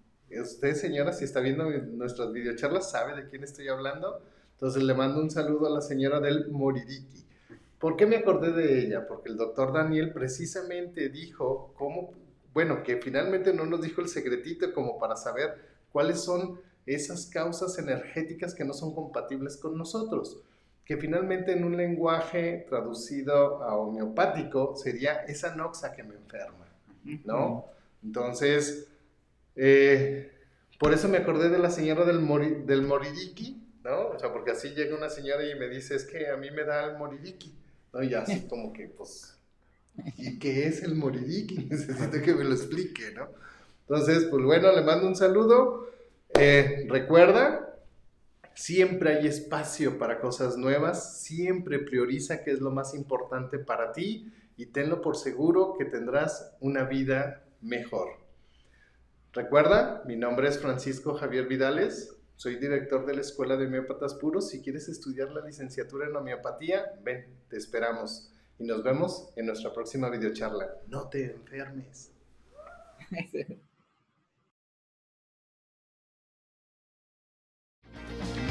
[0.40, 4.22] Usted, señora, si está viendo nuestras videocharlas, sabe de quién estoy hablando.
[4.52, 7.24] Entonces, le mando un saludo a la señora del moririki.
[7.82, 9.08] ¿Por qué me acordé de ella?
[9.08, 12.12] Porque el doctor Daniel precisamente dijo cómo,
[12.54, 15.58] bueno, que finalmente no nos dijo el secretito como para saber
[15.90, 20.40] cuáles son esas causas energéticas que no son compatibles con nosotros.
[20.84, 26.68] Que finalmente en un lenguaje traducido a homeopático sería esa noxa que me enferma,
[27.24, 27.66] ¿no?
[28.04, 28.86] Entonces,
[29.56, 30.30] eh,
[30.78, 34.10] por eso me acordé de la señora del, del moririki, ¿no?
[34.10, 36.62] O sea, porque así llega una señora y me dice, es que a mí me
[36.62, 37.58] da el moririki.
[37.92, 38.02] ¿No?
[38.02, 39.38] Y así como que, pues,
[40.16, 41.58] ¿y qué es el moririki?
[41.70, 43.28] Necesito que me lo explique, ¿no?
[43.82, 45.88] Entonces, pues bueno, le mando un saludo.
[46.34, 47.76] Eh, recuerda,
[48.54, 54.32] siempre hay espacio para cosas nuevas, siempre prioriza qué es lo más importante para ti
[54.56, 58.22] y tenlo por seguro que tendrás una vida mejor.
[59.32, 64.50] Recuerda, mi nombre es Francisco Javier Vidales, soy director de la Escuela de Homeópatas Puros.
[64.50, 68.32] Si quieres estudiar la licenciatura en homeopatía, ven, te esperamos.
[68.58, 70.68] Y nos vemos en nuestra próxima videocharla.
[70.88, 72.10] No te enfermes.